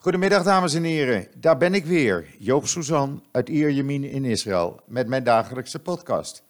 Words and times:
Goedemiddag 0.00 0.42
dames 0.42 0.74
en 0.74 0.82
heren, 0.82 1.26
daar 1.36 1.56
ben 1.56 1.74
ik 1.74 1.84
weer, 1.84 2.26
Joop 2.38 2.66
Suzan 2.66 3.24
uit 3.30 3.48
Ierjemien 3.48 4.04
in 4.04 4.24
Israël, 4.24 4.80
met 4.86 5.08
mijn 5.08 5.24
dagelijkse 5.24 5.78
podcast. 5.78 6.42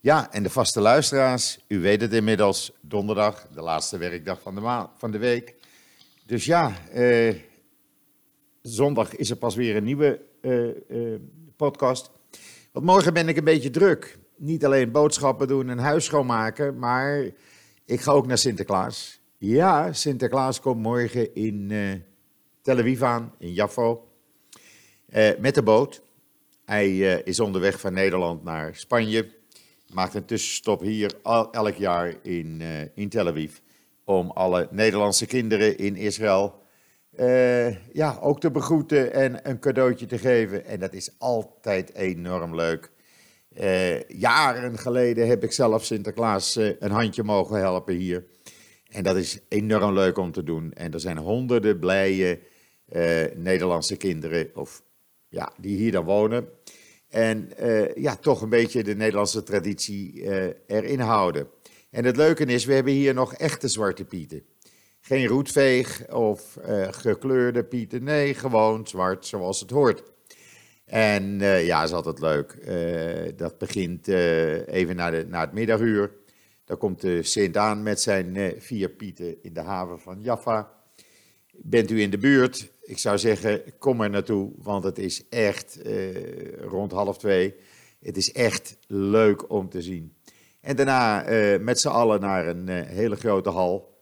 Ja, 0.00 0.32
en 0.32 0.42
de 0.42 0.50
vaste 0.50 0.80
luisteraars, 0.80 1.58
u 1.68 1.80
weet 1.80 2.00
het 2.00 2.12
inmiddels, 2.12 2.72
donderdag, 2.80 3.48
de 3.54 3.60
laatste 3.62 3.98
werkdag 3.98 4.40
van 4.40 4.54
de, 4.54 4.86
van 4.96 5.10
de 5.10 5.18
week. 5.18 5.54
Dus 6.26 6.44
ja, 6.44 6.72
eh, 6.92 7.34
zondag 8.62 9.16
is 9.16 9.30
er 9.30 9.36
pas 9.36 9.54
weer 9.54 9.76
een 9.76 9.84
nieuwe 9.84 10.20
eh, 10.40 10.68
eh, 10.68 11.20
podcast. 11.56 12.10
Want 12.72 12.86
morgen 12.86 13.14
ben 13.14 13.28
ik 13.28 13.36
een 13.36 13.44
beetje 13.44 13.70
druk. 13.70 14.18
Niet 14.36 14.64
alleen 14.64 14.90
boodschappen 14.90 15.48
doen 15.48 15.68
en 15.68 15.78
huis 15.78 16.04
schoonmaken, 16.04 16.78
maar 16.78 17.30
ik 17.84 18.00
ga 18.00 18.12
ook 18.12 18.26
naar 18.26 18.38
Sinterklaas. 18.38 19.20
Ja, 19.36 19.92
Sinterklaas 19.92 20.60
komt 20.60 20.82
morgen 20.82 21.34
in 21.34 21.70
uh, 21.70 21.94
Tel 22.68 22.78
Aviv 22.78 23.02
aan, 23.02 23.32
in 23.38 23.52
Jaffo, 23.52 24.08
uh, 25.14 25.28
met 25.38 25.54
de 25.54 25.62
boot. 25.62 26.02
Hij 26.64 26.88
uh, 26.88 27.26
is 27.26 27.40
onderweg 27.40 27.80
van 27.80 27.92
Nederland 27.92 28.44
naar 28.44 28.74
Spanje. 28.74 29.30
Maakt 29.92 30.14
een 30.14 30.24
tussenstop 30.24 30.80
hier 30.80 31.14
elk 31.50 31.74
jaar 31.74 32.14
in, 32.22 32.62
in 32.94 33.08
Tel 33.08 33.26
Aviv. 33.26 33.56
Om 34.04 34.30
alle 34.30 34.68
Nederlandse 34.70 35.26
kinderen 35.26 35.78
in 35.78 35.96
Israël 35.96 36.62
ja, 37.92 38.18
ook 38.20 38.40
te 38.40 38.50
begroeten 38.50 39.12
en 39.12 39.48
een 39.48 39.58
cadeautje 39.58 40.06
te 40.06 40.18
geven. 40.18 40.64
En 40.64 40.80
dat 40.80 40.92
is 40.92 41.10
altijd 41.18 41.94
enorm 41.94 42.54
leuk. 42.54 42.90
jaren 44.08 44.78
geleden 44.78 45.28
heb 45.28 45.44
ik 45.44 45.52
zelf 45.52 45.84
Sinterklaas 45.84 46.56
een 46.56 46.90
handje 46.90 47.22
mogen 47.22 47.58
helpen 47.58 47.94
hier. 47.94 48.24
En 48.88 49.02
dat 49.02 49.16
is 49.16 49.38
enorm 49.48 49.94
leuk 49.94 50.18
om 50.18 50.32
te 50.32 50.42
doen. 50.42 50.72
En 50.72 50.92
er 50.92 51.00
zijn 51.00 51.18
honderden 51.18 51.78
blije 51.78 52.38
Nederlandse 53.34 53.96
kinderen, 53.96 54.50
of 54.54 54.82
ja, 55.28 55.52
die 55.56 55.76
hier 55.76 55.92
dan 55.92 56.04
wonen. 56.04 56.48
En 57.08 57.50
uh, 57.60 57.94
ja, 57.94 58.16
toch 58.16 58.42
een 58.42 58.48
beetje 58.48 58.82
de 58.82 58.94
Nederlandse 58.94 59.42
traditie 59.42 60.12
uh, 60.12 60.46
erin 60.66 61.00
houden. 61.00 61.48
En 61.90 62.04
het 62.04 62.16
leuke 62.16 62.44
is, 62.44 62.64
we 62.64 62.74
hebben 62.74 62.92
hier 62.92 63.14
nog 63.14 63.34
echte 63.34 63.68
zwarte 63.68 64.04
pieten. 64.04 64.42
Geen 65.00 65.26
roetveeg 65.26 66.12
of 66.12 66.58
gekleurde 66.90 67.64
pieten, 67.64 68.04
nee, 68.04 68.34
gewoon 68.34 68.86
zwart 68.86 69.26
zoals 69.26 69.60
het 69.60 69.70
hoort. 69.70 70.02
En 70.84 71.38
ja, 71.40 71.82
is 71.82 71.92
altijd 71.92 72.20
leuk. 72.20 72.56
dat 73.36 73.58
begint 73.58 74.08
even 74.08 74.96
na, 74.96 75.10
de, 75.10 75.26
na 75.28 75.40
het 75.40 75.52
middaguur. 75.52 76.10
Dan 76.68 76.78
komt 76.78 77.00
de 77.00 77.22
Sint 77.22 77.56
aan 77.56 77.82
met 77.82 78.00
zijn 78.00 78.36
eh, 78.36 78.60
vier 78.60 78.88
pieten 78.88 79.42
in 79.42 79.52
de 79.52 79.60
haven 79.60 80.00
van 80.00 80.20
Jaffa. 80.20 80.70
Bent 81.62 81.90
u 81.90 82.00
in 82.00 82.10
de 82.10 82.18
buurt? 82.18 82.72
Ik 82.82 82.98
zou 82.98 83.18
zeggen, 83.18 83.62
kom 83.78 84.00
er 84.00 84.10
naartoe, 84.10 84.52
want 84.56 84.84
het 84.84 84.98
is 84.98 85.28
echt 85.28 85.86
uh, 85.86 86.52
rond 86.60 86.92
half 86.92 87.18
twee. 87.18 87.54
Het 88.00 88.16
is 88.16 88.32
echt 88.32 88.78
leuk 88.86 89.50
om 89.50 89.68
te 89.68 89.82
zien. 89.82 90.14
En 90.60 90.76
daarna 90.76 91.30
uh, 91.30 91.60
met 91.60 91.80
z'n 91.80 91.88
allen 91.88 92.20
naar 92.20 92.46
een 92.46 92.68
uh, 92.68 92.80
hele 92.80 93.16
grote 93.16 93.50
hal. 93.50 93.96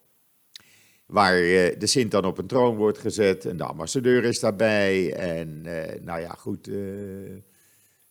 Waar 1.06 1.36
de 1.78 1.86
Sint 1.86 2.10
dan 2.10 2.24
op 2.24 2.38
een 2.38 2.46
troon 2.46 2.76
wordt 2.76 2.98
gezet. 2.98 3.44
En 3.44 3.56
de 3.56 3.64
ambassadeur 3.64 4.24
is 4.24 4.40
daarbij. 4.40 5.14
En 5.14 5.60
nou 6.02 6.20
ja, 6.20 6.30
goed 6.38 6.68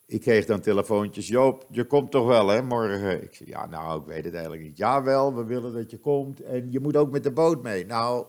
ik 0.06 0.20
kreeg 0.20 0.46
dan 0.46 0.60
telefoontjes, 0.60 1.28
Joop, 1.28 1.66
je 1.70 1.84
komt 1.84 2.10
toch 2.10 2.26
wel 2.26 2.48
hè, 2.48 2.62
morgen? 2.62 3.22
Ik 3.22 3.34
zei, 3.34 3.48
ja 3.48 3.66
nou, 3.66 4.00
ik 4.00 4.06
weet 4.06 4.24
het 4.24 4.32
eigenlijk 4.32 4.62
niet. 4.62 4.76
Jawel, 4.76 5.34
we 5.34 5.44
willen 5.44 5.72
dat 5.72 5.90
je 5.90 5.98
komt 5.98 6.40
en 6.40 6.70
je 6.70 6.80
moet 6.80 6.96
ook 6.96 7.10
met 7.10 7.22
de 7.22 7.30
boot 7.30 7.62
mee. 7.62 7.86
Nou, 7.86 8.26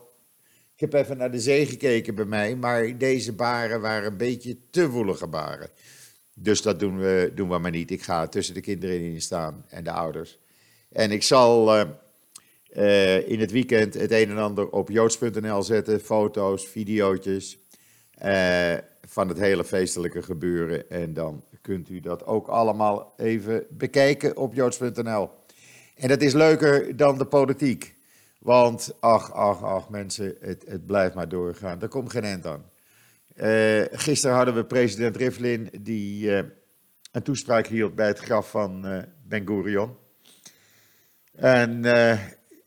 ik 0.78 0.92
heb 0.92 1.02
even 1.02 1.16
naar 1.16 1.30
de 1.30 1.40
zee 1.40 1.66
gekeken 1.66 2.14
bij 2.14 2.24
mij, 2.24 2.56
maar 2.56 2.98
deze 2.98 3.32
baren 3.32 3.80
waren 3.80 4.10
een 4.10 4.16
beetje 4.16 4.56
te 4.70 4.88
woelige 4.88 5.26
baren. 5.26 5.70
Dus 6.34 6.62
dat 6.62 6.80
doen 6.80 6.98
we, 6.98 7.32
doen 7.34 7.48
we 7.48 7.58
maar 7.58 7.70
niet. 7.70 7.90
Ik 7.90 8.02
ga 8.02 8.26
tussen 8.26 8.54
de 8.54 8.60
kinderen 8.60 9.00
in 9.00 9.20
staan 9.20 9.64
en 9.68 9.84
de 9.84 9.90
ouders. 9.90 10.38
En 10.92 11.10
ik 11.10 11.22
zal 11.22 11.78
uh, 11.78 11.84
uh, 12.72 13.28
in 13.28 13.40
het 13.40 13.50
weekend 13.50 13.94
het 13.94 14.12
een 14.12 14.30
en 14.30 14.38
ander 14.38 14.70
op 14.70 14.90
joods.nl 14.90 15.62
zetten. 15.62 16.00
Foto's, 16.00 16.66
video's 16.66 17.58
uh, 18.24 18.74
van 19.06 19.28
het 19.28 19.38
hele 19.38 19.64
feestelijke 19.64 20.22
gebeuren. 20.22 20.90
En 20.90 21.14
dan 21.14 21.44
kunt 21.60 21.88
u 21.88 22.00
dat 22.00 22.26
ook 22.26 22.46
allemaal 22.46 23.14
even 23.16 23.66
bekijken 23.70 24.36
op 24.36 24.54
joods.nl. 24.54 25.30
En 25.94 26.08
dat 26.08 26.22
is 26.22 26.32
leuker 26.32 26.96
dan 26.96 27.18
de 27.18 27.26
politiek. 27.26 27.96
Want, 28.48 28.94
ach, 29.00 29.32
ach, 29.32 29.62
ach, 29.62 29.88
mensen, 29.88 30.36
het, 30.40 30.64
het 30.66 30.86
blijft 30.86 31.14
maar 31.14 31.28
doorgaan. 31.28 31.82
Er 31.82 31.88
komt 31.88 32.10
geen 32.10 32.24
eind 32.24 32.46
aan. 32.46 32.64
Uh, 33.36 33.84
gisteren 33.90 34.36
hadden 34.36 34.54
we 34.54 34.64
president 34.64 35.16
Rivlin 35.16 35.70
die 35.80 36.24
uh, 36.24 36.40
een 37.12 37.22
toespraak 37.22 37.66
hield 37.66 37.94
bij 37.94 38.06
het 38.06 38.18
graf 38.18 38.50
van 38.50 38.92
uh, 38.92 39.02
Ben 39.26 39.46
Gurion. 39.46 39.96
En 41.34 41.82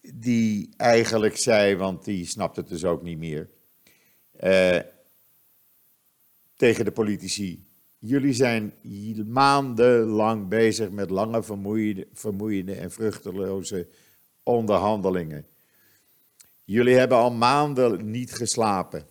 die 0.01 0.73
eigenlijk 0.77 1.37
zei, 1.37 1.75
want 1.75 2.05
die 2.05 2.25
snapt 2.25 2.55
het 2.55 2.67
dus 2.67 2.85
ook 2.85 3.01
niet 3.01 3.17
meer, 3.17 3.49
tegen 6.55 6.85
de 6.85 6.91
politici. 6.91 7.65
Jullie 7.97 8.33
zijn 8.33 8.73
maandenlang 9.27 10.47
bezig 10.47 10.89
met 10.89 11.09
lange, 11.09 11.43
vermoeiende 12.13 12.75
en 12.75 12.91
vruchteloze 12.91 13.87
onderhandelingen. 14.43 15.45
Jullie 16.71 16.95
hebben 16.95 17.17
al 17.17 17.31
maanden 17.31 18.11
niet 18.11 18.33
geslapen. 18.33 19.03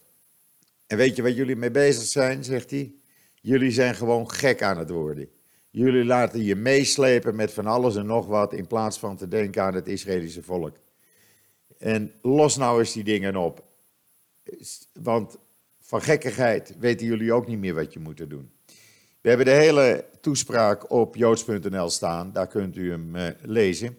En 0.87 0.97
weet 0.97 1.17
je 1.17 1.23
wat 1.23 1.37
jullie 1.37 1.57
mee 1.57 1.71
bezig 1.71 2.05
zijn, 2.05 2.45
zegt 2.45 2.71
hij? 2.71 2.95
Jullie 3.35 3.71
zijn 3.71 3.95
gewoon 3.95 4.31
gek 4.31 4.63
aan 4.63 4.79
het 4.79 4.91
worden. 4.91 5.29
Jullie 5.71 6.05
laten 6.05 6.43
je 6.43 6.57
meeslepen 6.57 7.37
met 7.37 7.53
van 7.53 7.67
alles 7.67 7.97
en 7.97 8.07
nog 8.07 8.27
wat 8.27 8.53
in 8.53 8.67
plaats 8.67 8.99
van 8.99 9.17
te 9.17 9.29
denken 9.29 9.63
aan 9.63 9.75
het 9.75 9.89
Israëlische 9.89 10.43
volk. 10.43 10.77
En 11.79 12.13
los 12.23 12.57
nou 12.57 12.79
eens 12.79 12.93
die 12.93 13.05
dingen 13.05 13.37
op. 13.37 13.65
Want 14.93 15.37
van 15.81 16.03
gekkigheid 16.03 16.75
weten 16.79 17.07
jullie 17.07 17.33
ook 17.33 17.47
niet 17.47 17.59
meer 17.59 17.75
wat 17.75 17.93
je 17.93 18.01
moet 18.01 18.31
doen. 18.31 18.51
We 19.21 19.29
hebben 19.29 19.47
de 19.47 19.53
hele 19.53 20.05
toespraak 20.21 20.91
op 20.91 21.17
joods.nl 21.17 21.91
staan, 21.91 22.33
daar 22.33 22.49
kunt 22.49 22.77
u 22.77 22.91
hem 22.91 23.17
uh, 23.17 23.29
lezen. 23.41 23.99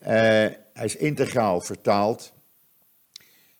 Uh, 0.00 0.06
hij 0.06 0.84
is 0.84 0.96
integraal 0.96 1.60
vertaald. 1.60 2.36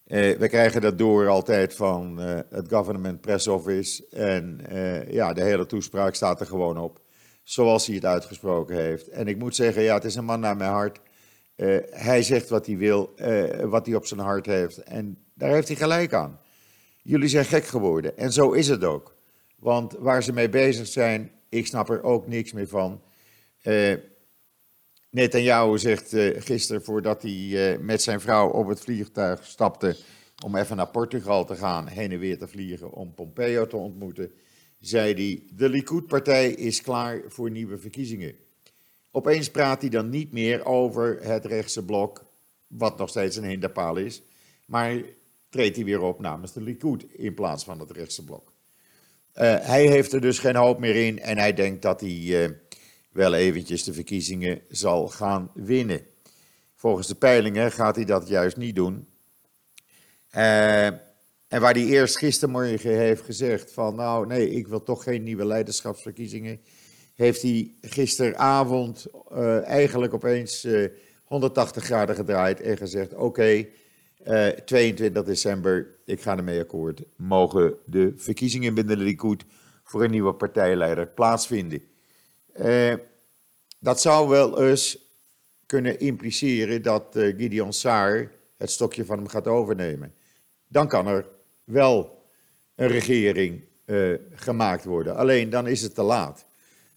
Uh, 0.08 0.38
we 0.38 0.48
krijgen 0.48 0.80
dat 0.80 0.98
door 0.98 1.28
altijd 1.28 1.74
van 1.74 2.18
het 2.50 2.68
Government 2.68 3.20
Press 3.20 3.46
Office. 3.46 4.06
En 4.10 4.60
ja, 5.10 5.32
de 5.32 5.42
hele 5.42 5.66
toespraak 5.66 6.14
staat 6.14 6.40
er 6.40 6.46
gewoon 6.46 6.78
op, 6.78 7.00
zoals 7.42 7.86
hij 7.86 7.94
het 7.94 8.04
uitgesproken 8.04 8.76
heeft. 8.76 9.08
En 9.08 9.26
ik 9.26 9.38
moet 9.38 9.56
zeggen, 9.56 9.82
ja, 9.82 9.94
het 9.94 10.04
is 10.04 10.14
een 10.14 10.24
man 10.24 10.40
naar 10.40 10.56
mijn 10.56 10.70
hart. 10.70 11.00
hij 11.90 12.22
zegt 12.22 12.48
wat 12.48 12.66
hij 12.66 12.76
wil, 12.76 13.14
wat 13.62 13.86
hij 13.86 13.94
op 13.94 14.06
zijn 14.06 14.20
hart 14.20 14.46
heeft. 14.46 14.78
En 14.78 15.18
daar 15.34 15.50
heeft 15.50 15.68
hij 15.68 15.76
gelijk 15.76 16.12
aan. 16.12 16.40
Jullie 17.02 17.28
zijn 17.28 17.44
gek 17.44 17.64
geworden. 17.64 18.16
En 18.16 18.32
zo 18.32 18.52
is 18.52 18.68
het 18.68 18.84
ook. 18.84 19.14
Want 19.58 19.94
waar 19.98 20.22
ze 20.22 20.32
mee 20.32 20.48
bezig 20.48 20.86
zijn, 20.86 21.30
ik 21.48 21.66
snap 21.66 21.90
er 21.90 22.02
ook 22.02 22.26
niks 22.26 22.52
meer 22.52 22.68
van. 22.68 23.02
Netanyahu 25.10 25.78
zegt 25.78 26.12
uh, 26.12 26.40
gisteren, 26.40 26.82
voordat 26.82 27.22
hij 27.22 27.32
uh, 27.32 27.78
met 27.78 28.02
zijn 28.02 28.20
vrouw 28.20 28.48
op 28.48 28.68
het 28.68 28.80
vliegtuig 28.80 29.44
stapte 29.44 29.96
om 30.44 30.56
even 30.56 30.76
naar 30.76 30.88
Portugal 30.88 31.44
te 31.44 31.56
gaan, 31.56 31.86
heen 31.86 32.12
en 32.12 32.18
weer 32.18 32.38
te 32.38 32.48
vliegen 32.48 32.92
om 32.92 33.14
Pompeo 33.14 33.66
te 33.66 33.76
ontmoeten, 33.76 34.32
zei 34.80 35.14
hij, 35.14 35.42
de 35.56 35.68
Likud-partij 35.68 36.50
is 36.50 36.80
klaar 36.80 37.20
voor 37.26 37.50
nieuwe 37.50 37.78
verkiezingen. 37.78 38.34
Opeens 39.10 39.50
praat 39.50 39.80
hij 39.80 39.90
dan 39.90 40.10
niet 40.10 40.32
meer 40.32 40.64
over 40.64 41.18
het 41.22 41.44
rechtse 41.44 41.84
blok, 41.84 42.24
wat 42.66 42.98
nog 42.98 43.08
steeds 43.08 43.36
een 43.36 43.44
hinderpaal 43.44 43.96
is, 43.96 44.22
maar 44.66 45.02
treedt 45.48 45.76
hij 45.76 45.84
weer 45.84 46.00
op 46.00 46.20
namens 46.20 46.52
de 46.52 46.60
Likud 46.60 47.06
in 47.12 47.34
plaats 47.34 47.64
van 47.64 47.80
het 47.80 47.90
rechtse 47.90 48.24
blok. 48.24 48.52
Uh, 49.34 49.56
hij 49.60 49.86
heeft 49.86 50.12
er 50.12 50.20
dus 50.20 50.38
geen 50.38 50.56
hoop 50.56 50.78
meer 50.78 51.06
in 51.06 51.20
en 51.20 51.38
hij 51.38 51.54
denkt 51.54 51.82
dat 51.82 52.00
hij 52.00 52.58
wel 53.18 53.34
eventjes 53.34 53.84
de 53.84 53.92
verkiezingen 53.92 54.60
zal 54.68 55.08
gaan 55.08 55.50
winnen. 55.54 56.00
Volgens 56.74 57.06
de 57.06 57.14
peilingen 57.14 57.72
gaat 57.72 57.96
hij 57.96 58.04
dat 58.04 58.28
juist 58.28 58.56
niet 58.56 58.74
doen. 58.74 59.06
Uh, 60.36 60.86
en 60.86 61.60
waar 61.60 61.72
hij 61.72 61.84
eerst 61.84 62.18
gistermorgen 62.18 62.98
heeft 62.98 63.22
gezegd 63.22 63.72
van 63.72 63.94
nou 63.94 64.26
nee, 64.26 64.50
ik 64.50 64.68
wil 64.68 64.82
toch 64.82 65.02
geen 65.02 65.22
nieuwe 65.22 65.44
leiderschapsverkiezingen, 65.44 66.60
heeft 67.14 67.42
hij 67.42 67.70
gisteravond 67.80 69.06
eigenlijk 69.64 70.14
opeens 70.14 70.66
180 71.24 71.84
graden 71.84 72.14
gedraaid 72.14 72.60
en 72.60 72.76
gezegd 72.76 73.12
oké, 73.14 73.22
okay, 73.22 73.72
22 74.64 75.22
eh, 75.22 75.28
december, 75.28 75.94
ik 76.04 76.20
ga 76.20 76.36
ermee 76.36 76.60
akkoord, 76.60 77.02
mogen 77.16 77.74
de 77.84 78.12
verkiezingen 78.16 78.74
binnen 78.74 78.98
de 78.98 79.04
Likud 79.04 79.44
voor 79.84 80.04
een 80.04 80.10
nieuwe 80.10 80.34
partijleider 80.34 81.06
plaatsvinden. 81.06 81.82
Uh, 82.60 82.94
dat 83.78 84.00
zou 84.00 84.28
wel 84.28 84.62
eens 84.62 85.06
kunnen 85.66 86.00
impliceren 86.00 86.82
dat 86.82 87.16
uh, 87.16 87.36
Gideon 87.36 87.72
Saar 87.72 88.30
het 88.56 88.70
stokje 88.70 89.04
van 89.04 89.18
hem 89.18 89.28
gaat 89.28 89.46
overnemen. 89.46 90.14
Dan 90.68 90.88
kan 90.88 91.06
er 91.06 91.28
wel 91.64 92.22
een 92.74 92.88
regering 92.88 93.64
uh, 93.86 94.14
gemaakt 94.34 94.84
worden. 94.84 95.16
Alleen 95.16 95.50
dan 95.50 95.66
is 95.66 95.82
het 95.82 95.94
te 95.94 96.02
laat. 96.02 96.46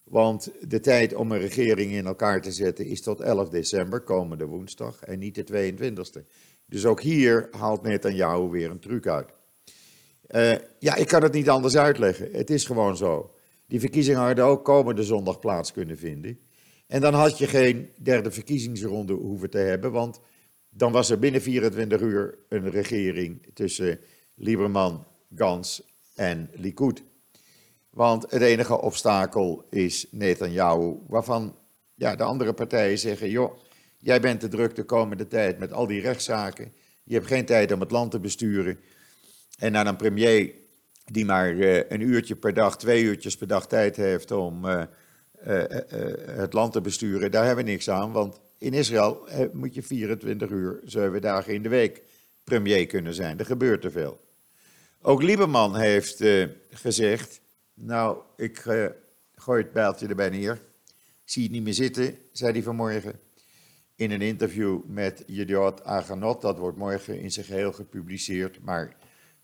Want 0.04 0.52
de 0.62 0.80
tijd 0.80 1.14
om 1.14 1.32
een 1.32 1.40
regering 1.40 1.92
in 1.92 2.06
elkaar 2.06 2.42
te 2.42 2.52
zetten 2.52 2.86
is 2.86 3.02
tot 3.02 3.22
11 3.22 3.50
december, 3.50 4.02
komende 4.02 4.46
woensdag, 4.46 5.02
en 5.04 5.20
niet 5.20 5.36
de 5.36 5.74
22e. 5.74 6.26
Dus 6.66 6.86
ook 6.86 7.02
hier 7.02 7.48
haalt 7.52 7.82
Netanyahu 7.82 8.50
weer 8.50 8.70
een 8.70 8.80
truc 8.80 9.08
uit. 9.08 9.30
Uh, 10.30 10.54
ja, 10.80 10.96
ik 10.96 11.08
kan 11.08 11.24
het 11.24 11.34
niet 11.34 11.50
anders 11.50 11.78
uitleggen. 11.78 12.30
Het 12.32 12.50
is 12.50 12.66
gewoon 12.66 12.98
zo. 12.98 13.34
Die 13.68 13.80
verkiezingen 13.80 14.22
hadden 14.22 14.46
ook 14.46 14.66
komende 14.66 15.04
zondag 15.04 15.40
plaats 15.40 15.72
kunnen 15.72 15.98
vinden. 15.98 16.40
En 16.92 17.02
dan 17.02 17.14
had 17.14 17.38
je 17.38 17.48
geen 17.48 17.90
derde 17.96 18.32
verkiezingsronde 18.32 19.14
hoeven 19.14 19.50
te 19.50 19.58
hebben, 19.58 19.92
want 19.92 20.20
dan 20.70 20.92
was 20.92 21.10
er 21.10 21.20
binnen 21.20 21.42
24 21.42 22.02
uur 22.02 22.38
een 22.50 22.70
regering 22.70 23.48
tussen 23.54 24.00
Lieberman, 24.36 25.06
Gans 25.36 25.84
en 26.16 26.50
Likud. 26.54 27.04
Want 27.90 28.32
het 28.32 28.42
enige 28.42 28.82
obstakel 28.82 29.68
is 29.70 30.08
Netanyahu, 30.10 30.96
waarvan 31.08 31.56
ja, 31.96 32.16
de 32.16 32.24
andere 32.24 32.54
partijen 32.54 32.98
zeggen: 32.98 33.30
joh, 33.30 33.58
jij 33.98 34.22
bent 34.22 34.40
te 34.40 34.48
druk 34.48 34.76
de 34.76 34.84
komende 34.84 35.28
tijd 35.28 35.60
met 35.60 35.74
al 35.74 35.88
die 35.88 36.02
rechtszaken. 36.02 36.74
Je 37.04 37.14
hebt 37.14 37.28
geen 37.28 37.46
tijd 37.46 37.72
om 37.72 37.80
het 37.80 37.92
land 37.92 38.12
te 38.12 38.20
besturen. 38.20 38.80
En 39.60 39.74
dan 39.74 39.88
een 39.88 39.96
premier 39.96 40.54
die 41.06 41.26
maar 41.26 41.54
uh, 41.54 41.90
een 41.90 42.02
uurtje 42.02 42.36
per 42.36 42.54
dag, 42.54 42.78
twee 42.78 43.04
uurtjes 43.04 43.38
per 43.38 43.48
dag 43.48 43.68
tijd 43.68 43.96
heeft 43.96 44.32
om 44.32 44.66
uh, 44.66 44.84
het 46.36 46.54
land 46.54 46.74
te 46.74 46.82
besturen, 46.82 47.32
daar 47.32 47.46
hebben 47.46 47.66
we 47.66 47.72
niks 47.72 47.90
aan. 47.90 48.12
Want 48.12 48.40
in 48.58 48.74
Israël 48.74 49.28
moet 49.54 49.74
je 49.74 49.84
24 49.84 50.50
uur, 50.50 50.80
zeven 50.84 51.22
dagen 51.22 51.54
in 51.54 51.64
de 51.64 51.70
week 51.70 52.02
premier 52.44 52.86
kunnen 52.86 53.14
zijn. 53.14 53.40
Er 53.40 53.46
gebeurt 53.46 53.82
te 53.82 53.92
veel. 53.92 54.20
Ook 55.02 55.22
Lieberman 55.22 55.76
heeft 55.76 56.24
gezegd, 56.70 57.42
nou, 57.74 58.18
ik 58.38 58.58
gooi 59.36 59.64
het 59.64 59.74
bijltje 59.74 60.08
erbij 60.08 60.30
neer. 60.30 60.60
zie 61.24 61.44
het 61.44 61.52
niet 61.52 61.64
meer 61.64 61.74
zitten, 61.74 62.18
zei 62.32 62.52
hij 62.52 62.64
vanmorgen. 62.64 63.20
In 63.96 64.12
een 64.12 64.22
interview 64.22 64.80
met 64.86 65.24
Jediot 65.28 65.84
Aganot, 65.84 66.42
dat 66.42 66.58
wordt 66.58 66.78
morgen 66.78 67.20
in 67.20 67.32
zijn 67.32 67.46
geheel 67.46 67.72
gepubliceerd, 67.72 68.64
maar 68.64 68.96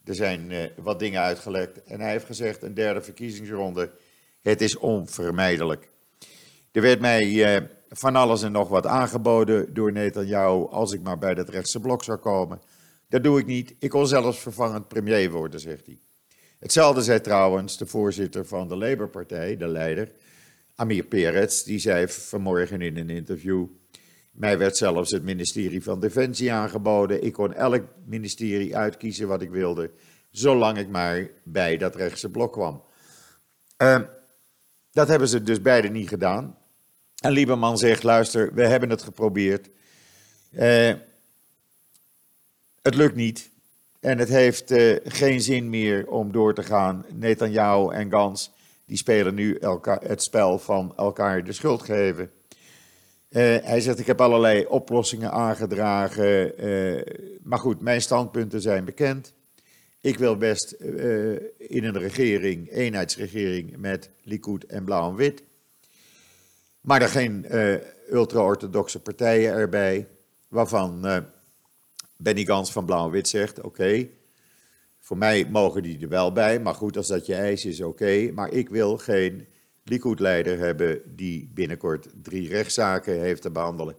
er 0.04 0.16
zijn 0.16 0.72
wat 0.76 1.00
dingen 1.00 1.22
uitgelekt. 1.22 1.84
En 1.84 2.00
hij 2.00 2.12
heeft 2.12 2.26
gezegd, 2.26 2.62
een 2.62 2.74
derde 2.74 3.02
verkiezingsronde, 3.02 3.92
het 4.50 4.62
is 4.62 4.78
onvermijdelijk. 4.78 5.90
Er 6.72 6.82
werd 6.82 7.00
mij 7.00 7.26
uh, 7.26 7.68
van 7.90 8.16
alles 8.16 8.44
en 8.44 8.52
nog 8.52 8.70
wat 8.70 8.86
aangeboden 8.86 9.74
door 9.74 9.92
Netanyahu 9.92 10.68
als 10.70 10.92
ik 10.92 11.02
maar 11.02 11.18
bij 11.18 11.34
het 11.34 11.50
rechtse 11.50 11.80
blok 11.80 12.04
zou 12.04 12.18
komen. 12.18 12.62
Dat 13.10 13.24
doe 13.24 13.40
ik 13.40 13.46
niet. 13.46 13.76
Ik 13.80 13.92
wil 13.92 14.06
zelfs 14.06 14.40
vervangend 14.40 14.88
premier 14.88 15.32
worden, 15.32 15.60
zegt 15.60 15.86
hij. 15.86 16.00
Hetzelfde 16.60 17.02
zei 17.02 17.22
trouwens 17.22 17.78
de 17.78 17.86
voorzitter 17.86 18.46
van 18.46 18.68
de 18.68 18.76
Labour-partij, 18.76 19.58
de 19.58 19.68
leider, 19.68 20.12
Amir 20.76 21.04
Peretz, 21.04 21.64
die 21.64 21.80
zei 21.80 22.08
vanmorgen 22.08 22.82
in 22.82 22.98
een 22.98 23.10
interview 23.10 23.66
mij 24.32 24.58
werd 24.58 24.78
zelfs 24.78 25.12
het 25.12 25.24
ministerie 25.24 25.84
van 25.84 26.00
Defensie 26.00 26.52
aangeboden. 26.52 27.24
Ik 27.24 27.34
kon 27.34 27.54
elk 27.54 27.84
ministerie 28.06 28.78
uitkiezen 28.78 29.28
wat 29.28 29.42
ik 29.42 29.50
wilde, 29.50 29.92
zolang 30.30 30.78
ik 30.78 30.90
maar 30.90 31.30
bij 31.44 31.78
dat 31.78 31.96
rechtse 31.96 32.30
blok 32.30 32.54
kwam. 32.54 32.84
Uh, 33.82 34.00
dat 34.98 35.08
hebben 35.08 35.28
ze 35.28 35.44
dus 35.44 35.62
beide 35.62 35.88
niet 35.88 36.08
gedaan. 36.08 36.58
En 37.22 37.32
Lieberman 37.32 37.78
zegt: 37.78 38.04
luister, 38.04 38.54
we 38.54 38.68
hebben 38.68 38.90
het 38.90 39.02
geprobeerd. 39.02 39.70
Uh, 40.52 40.94
het 42.82 42.96
lukt 42.96 43.16
niet. 43.16 43.50
En 44.00 44.18
het 44.18 44.30
heeft 44.30 44.72
uh, 44.72 44.98
geen 45.04 45.42
zin 45.42 45.70
meer 45.70 46.08
om 46.08 46.32
door 46.32 46.54
te 46.54 46.64
gaan. 46.64 47.06
Netanyahu 47.14 47.94
en 47.94 48.12
Gans 48.12 48.52
die 48.86 48.98
spelen 48.98 49.36
nu 49.36 49.60
het 49.84 50.24
spel 50.24 50.60
van 50.60 50.94
elkaar 50.96 51.44
de 51.44 51.54
schuld 51.54 51.84
geven. 51.84 52.32
Uh, 53.30 53.58
hij 53.64 53.82
zegt, 53.82 54.00
ik 54.00 54.08
heb 54.08 54.22
allerlei 54.22 54.66
oplossingen 54.66 55.32
aangedragen. 55.32 56.54
Maar 57.44 57.60
goed, 57.60 57.82
mijn 57.82 58.02
standpunten 58.02 58.62
zijn 58.62 58.86
bekend. 58.86 59.34
Ik 60.02 60.18
wil 60.18 60.38
best 60.38 60.76
uh, 60.80 61.32
in 61.58 61.84
een 61.84 61.98
regering, 61.98 62.72
eenheidsregering 62.72 63.78
met 63.78 64.10
Likud 64.24 64.66
en 64.66 64.84
Blauw 64.84 65.10
en 65.10 65.16
Wit. 65.16 65.44
Maar 66.82 67.02
er 67.02 67.10
geen 67.10 67.46
ultra-orthodoxe 68.10 69.00
partijen 69.00 69.54
erbij, 69.54 70.08
waarvan 70.48 71.26
Benny 72.18 72.46
Gans 72.46 72.72
van 72.72 72.86
Blauw 72.86 73.06
en 73.06 73.12
Wit 73.12 73.28
zegt, 73.28 73.62
oké, 73.62 74.08
voor 75.00 75.18
mij 75.18 75.48
mogen 75.50 75.84
die 75.84 76.00
er 76.00 76.10
wel 76.10 76.32
bij, 76.32 76.60
maar 76.60 76.74
goed, 76.74 76.98
als 76.98 77.08
dat 77.08 77.26
je 77.26 77.36
eis 77.36 77.66
is, 77.66 77.82
oké. 77.82 78.32
Maar 78.34 78.52
ik 78.52 78.70
wil 78.70 78.98
geen 78.98 79.48
Likud-leider 79.84 80.58
hebben 80.58 81.02
die 81.06 81.52
binnenkort 81.54 82.08
drie 82.24 82.50
rechtszaken 82.50 83.20
heeft 83.22 83.42
te 83.42 83.52
behandelen. 83.52 83.96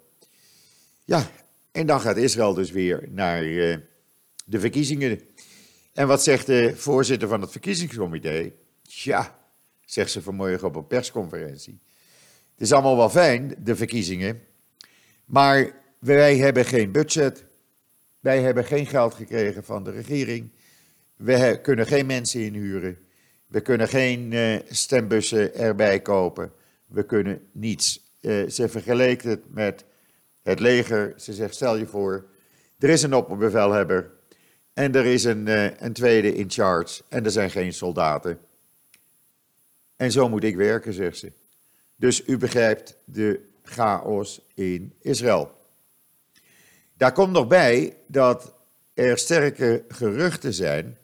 Ja, 1.04 1.30
en 1.72 1.86
dan 1.86 2.00
gaat 2.00 2.16
Israël 2.16 2.54
dus 2.54 2.70
weer 2.70 3.08
naar 3.10 3.44
uh, 3.44 3.76
de 4.44 4.60
verkiezingen. 4.60 5.20
En 5.98 6.06
wat 6.06 6.22
zegt 6.22 6.46
de 6.46 6.76
voorzitter 6.76 7.28
van 7.28 7.40
het 7.40 7.50
verkiezingscomité? 7.50 8.52
Ja, 8.82 9.38
zegt 9.84 10.10
ze 10.10 10.22
vanmorgen 10.22 10.68
op 10.68 10.76
een 10.76 10.86
persconferentie. 10.86 11.80
Het 12.52 12.60
is 12.60 12.72
allemaal 12.72 12.96
wel 12.96 13.10
fijn, 13.10 13.54
de 13.58 13.76
verkiezingen, 13.76 14.40
maar 15.24 15.72
wij 15.98 16.36
hebben 16.36 16.64
geen 16.64 16.92
budget. 16.92 17.44
Wij 18.20 18.42
hebben 18.42 18.64
geen 18.64 18.86
geld 18.86 19.14
gekregen 19.14 19.64
van 19.64 19.84
de 19.84 19.90
regering. 19.90 20.52
We 21.16 21.58
kunnen 21.62 21.86
geen 21.86 22.06
mensen 22.06 22.40
inhuren. 22.40 22.98
We 23.46 23.60
kunnen 23.60 23.88
geen 23.88 24.32
uh, 24.32 24.58
stembussen 24.68 25.54
erbij 25.54 26.00
kopen. 26.00 26.52
We 26.86 27.04
kunnen 27.04 27.48
niets. 27.52 28.14
Uh, 28.20 28.48
ze 28.48 28.68
vergeleek 28.68 29.22
het 29.22 29.54
met 29.54 29.84
het 30.42 30.60
leger. 30.60 31.14
Ze 31.16 31.32
zegt: 31.32 31.54
stel 31.54 31.76
je 31.76 31.86
voor, 31.86 32.26
er 32.78 32.88
is 32.88 33.02
een 33.02 33.14
opperbevelhebber. 33.14 34.16
En 34.78 34.94
er 34.94 35.06
is 35.06 35.24
een, 35.24 35.46
uh, 35.46 35.80
een 35.80 35.92
tweede 35.92 36.34
in 36.34 36.50
charge. 36.50 37.02
En 37.08 37.24
er 37.24 37.30
zijn 37.30 37.50
geen 37.50 37.72
soldaten. 37.72 38.38
En 39.96 40.12
zo 40.12 40.28
moet 40.28 40.44
ik 40.44 40.56
werken, 40.56 40.92
zegt 40.92 41.18
ze. 41.18 41.32
Dus 41.96 42.26
u 42.26 42.36
begrijpt 42.36 42.96
de 43.04 43.40
chaos 43.62 44.40
in 44.54 44.92
Israël. 45.00 45.52
Daar 46.96 47.12
komt 47.12 47.32
nog 47.32 47.46
bij 47.46 47.96
dat 48.06 48.52
er 48.94 49.18
sterke 49.18 49.84
geruchten 49.88 50.54
zijn 50.54 50.96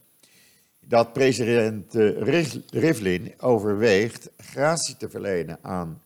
dat 0.80 1.12
president 1.12 1.94
eh, 1.94 2.56
Rivlin 2.70 3.34
overweegt 3.38 4.30
gratie 4.36 4.96
te 4.96 5.08
verlenen 5.08 5.58
aan 5.62 6.02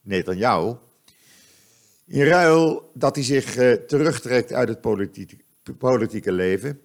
Netanyahu. 0.00 0.74
In 2.06 2.24
ruil 2.24 2.90
dat 2.94 3.14
hij 3.14 3.24
zich 3.24 3.56
uh, 3.56 3.72
terugtrekt 3.72 4.52
uit 4.52 4.68
het 4.68 4.80
politieke 5.78 6.32
leven 6.32 6.80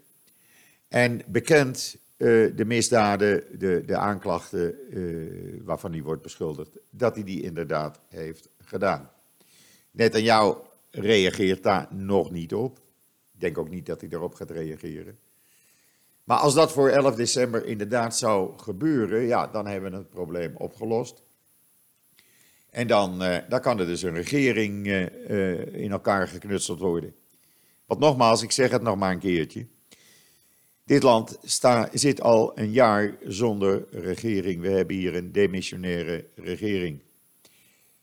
en 0.87 1.21
bekend 1.27 1.97
uh, 2.17 2.55
de 2.55 2.65
misdaden, 2.65 3.43
de, 3.59 3.83
de 3.85 3.97
aanklachten 3.97 4.75
uh, 4.89 5.61
waarvan 5.63 5.91
hij 5.91 6.01
wordt 6.01 6.21
beschuldigd, 6.21 6.77
dat 6.89 7.15
hij 7.15 7.23
die 7.23 7.41
inderdaad 7.41 7.99
heeft 8.07 8.49
gedaan. 8.63 9.09
Netanyahu 9.91 10.53
reageert 10.91 11.63
daar 11.63 11.87
nog 11.91 12.31
niet 12.31 12.53
op. 12.53 12.77
Ik 13.33 13.39
denk 13.39 13.57
ook 13.57 13.69
niet 13.69 13.85
dat 13.85 14.01
hij 14.01 14.09
erop 14.09 14.33
gaat 14.33 14.51
reageren. 14.51 15.17
Maar 16.23 16.37
als 16.37 16.53
dat 16.53 16.71
voor 16.71 16.89
11 16.89 17.15
december 17.15 17.65
inderdaad 17.65 18.17
zou 18.17 18.59
gebeuren, 18.59 19.21
ja, 19.21 19.47
dan 19.47 19.67
hebben 19.67 19.91
we 19.91 19.97
het 19.97 20.09
probleem 20.09 20.55
opgelost. 20.55 21.21
En 22.69 22.87
dan, 22.87 23.23
uh, 23.23 23.37
dan 23.49 23.61
kan 23.61 23.79
er 23.79 23.85
dus 23.85 24.01
een 24.01 24.13
regering 24.13 24.87
in 25.71 25.91
elkaar 25.91 26.27
geknutseld 26.27 26.79
worden. 26.79 27.15
Want 27.85 27.99
nogmaals, 27.99 28.41
ik 28.41 28.51
zeg 28.51 28.71
het 28.71 28.81
nog 28.81 28.95
maar 28.95 29.11
een 29.11 29.19
keertje. 29.19 29.67
Dit 30.87 31.03
land 31.03 31.37
zit 31.93 32.21
al 32.21 32.59
een 32.59 32.71
jaar 32.71 33.17
zonder 33.23 33.85
regering. 33.91 34.61
We 34.61 34.69
hebben 34.69 34.95
hier 34.95 35.15
een 35.15 35.31
demissionaire 35.31 36.25
regering. 36.35 37.01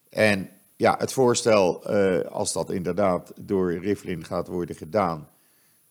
En 0.09 0.50
ja, 0.76 0.97
het 0.99 1.12
voorstel, 1.12 1.87
als 2.25 2.53
dat 2.53 2.71
inderdaad 2.71 3.33
door 3.41 3.73
Rivlin 3.73 4.25
gaat 4.25 4.49
worden 4.49 4.76
gedaan, 4.76 5.29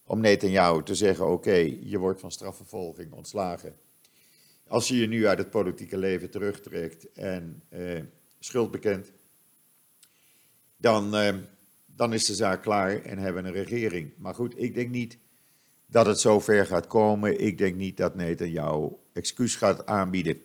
om 0.06 0.20
Netanyahu 0.20 0.84
te 0.84 0.96
zeggen: 0.96 1.28
oké, 1.28 1.76
je 1.84 1.98
wordt 1.98 2.20
van 2.20 2.32
strafvervolging 2.32 3.12
ontslagen. 3.12 3.76
Als 4.68 4.88
je 4.88 4.98
je 4.98 5.08
nu 5.08 5.28
uit 5.28 5.38
het 5.38 5.50
politieke 5.50 5.98
leven 5.98 6.30
terugtrekt 6.30 7.12
en 7.12 7.64
eh, 7.70 8.02
schuld 8.40 8.72
bekent, 8.72 9.12
dan, 10.78 11.16
eh, 11.16 11.36
dan 11.86 12.14
is 12.14 12.26
de 12.26 12.36
zaak 12.36 12.62
klaar 12.62 13.02
en 13.02 13.18
hebben 13.18 13.44
we 13.44 13.50
een 13.50 13.56
regering. 13.56 14.12
Maar 14.18 14.36
goed, 14.36 14.54
ik 14.58 14.74
denk 14.74 14.90
niet 14.90 15.18
dat 15.94 16.06
het 16.06 16.20
zo 16.20 16.40
ver 16.40 16.66
gaat 16.66 16.88
komen. 16.88 17.40
Ik 17.40 17.58
denk 17.58 17.76
niet 17.76 17.98
dat 17.98 18.16
Netanyahu 18.16 18.90
excuus 19.14 19.56
gaat 19.56 19.86
aanbieden. 19.86 20.42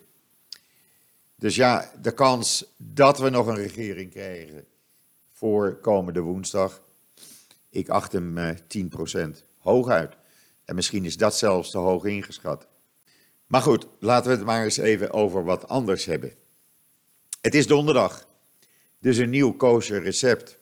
Dus 1.35 1.55
ja, 1.55 1.91
de 2.01 2.11
kans 2.11 2.65
dat 2.77 3.19
we 3.19 3.29
nog 3.29 3.47
een 3.47 3.55
regering 3.55 4.11
krijgen 4.11 4.65
voor 5.33 5.75
komende 5.75 6.19
woensdag, 6.19 6.81
ik 7.69 7.89
acht 7.89 8.11
hem 8.11 8.37
uh, 8.37 8.49
10%. 8.55 9.43
Hooguit. 9.57 10.13
En 10.65 10.75
misschien 10.75 11.05
is 11.05 11.17
dat 11.17 11.37
zelfs 11.37 11.71
te 11.71 11.77
hoog 11.77 12.05
ingeschat. 12.05 12.67
Maar 13.47 13.61
goed, 13.61 13.87
laten 13.99 14.31
we 14.31 14.37
het 14.37 14.45
maar 14.45 14.63
eens 14.63 14.77
even 14.77 15.11
over 15.11 15.43
wat 15.43 15.67
anders 15.67 16.05
hebben. 16.05 16.33
Het 17.41 17.55
is 17.55 17.67
donderdag, 17.67 18.27
dus 18.99 19.17
een 19.17 19.29
nieuw 19.29 19.53
kosher 19.53 20.01
recept. 20.01 20.57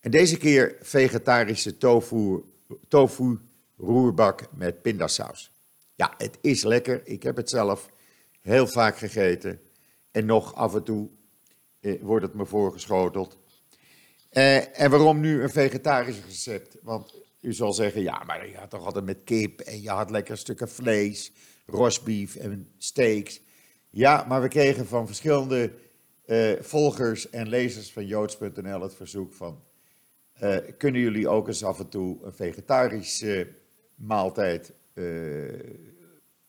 En 0.00 0.10
deze 0.10 0.36
keer 0.36 0.76
vegetarische 0.80 1.76
tofu, 1.76 2.44
tofu 2.88 3.38
roerbak 3.76 4.48
met 4.52 4.82
pindasaus. 4.82 5.52
Ja, 5.94 6.14
het 6.16 6.38
is 6.40 6.62
lekker. 6.62 7.00
Ik 7.04 7.22
heb 7.22 7.36
het 7.36 7.50
zelf 7.50 7.90
heel 8.40 8.66
vaak 8.66 8.98
gegeten. 8.98 9.60
En 10.10 10.26
nog 10.26 10.54
af 10.54 10.74
en 10.74 10.82
toe 10.82 11.08
eh, 11.80 12.02
wordt 12.02 12.26
het 12.26 12.34
me 12.34 12.46
voorgeschoteld. 12.46 13.38
Eh, 14.28 14.80
en 14.80 14.90
waarom 14.90 15.20
nu 15.20 15.42
een 15.42 15.50
vegetarisch 15.50 16.24
recept? 16.24 16.76
Want 16.82 17.14
u 17.40 17.52
zal 17.52 17.72
zeggen, 17.72 18.02
ja, 18.02 18.22
maar 18.26 18.48
je 18.48 18.56
had 18.56 18.70
toch 18.70 18.84
altijd 18.84 19.04
met 19.04 19.24
kip 19.24 19.60
en 19.60 19.82
je 19.82 19.90
had 19.90 20.10
lekker 20.10 20.38
stukken 20.38 20.68
vlees, 20.68 21.32
rosbief 21.66 22.36
en 22.36 22.72
steaks. 22.78 23.40
Ja, 23.90 24.24
maar 24.28 24.42
we 24.42 24.48
kregen 24.48 24.86
van 24.86 25.06
verschillende 25.06 25.72
eh, 26.26 26.52
volgers 26.60 27.30
en 27.30 27.48
lezers 27.48 27.92
van 27.92 28.06
joods.nl 28.06 28.80
het 28.80 28.94
verzoek 28.94 29.32
van, 29.32 29.62
eh, 30.32 30.56
kunnen 30.78 31.00
jullie 31.00 31.28
ook 31.28 31.48
eens 31.48 31.64
af 31.64 31.78
en 31.78 31.88
toe 31.88 32.24
een 32.24 32.32
vegetarische 32.32 33.48
maaltijd 33.96 34.72
eh, 34.94 35.04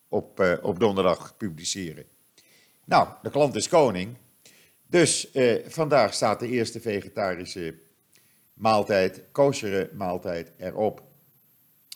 op, 0.07 0.39
eh, 0.39 0.53
op 0.61 0.79
donderdag 0.79 1.37
publiceren? 1.37 2.05
Nou, 2.85 3.07
de 3.21 3.29
klant 3.29 3.55
is 3.55 3.67
koning. 3.67 4.15
Dus 4.87 5.31
eh, 5.31 5.65
vandaag 5.67 6.13
staat 6.13 6.39
de 6.39 6.47
eerste 6.47 6.81
vegetarische 6.81 7.75
maaltijd, 8.53 9.23
kosheren 9.31 9.89
maaltijd 9.93 10.51
erop. 10.57 11.03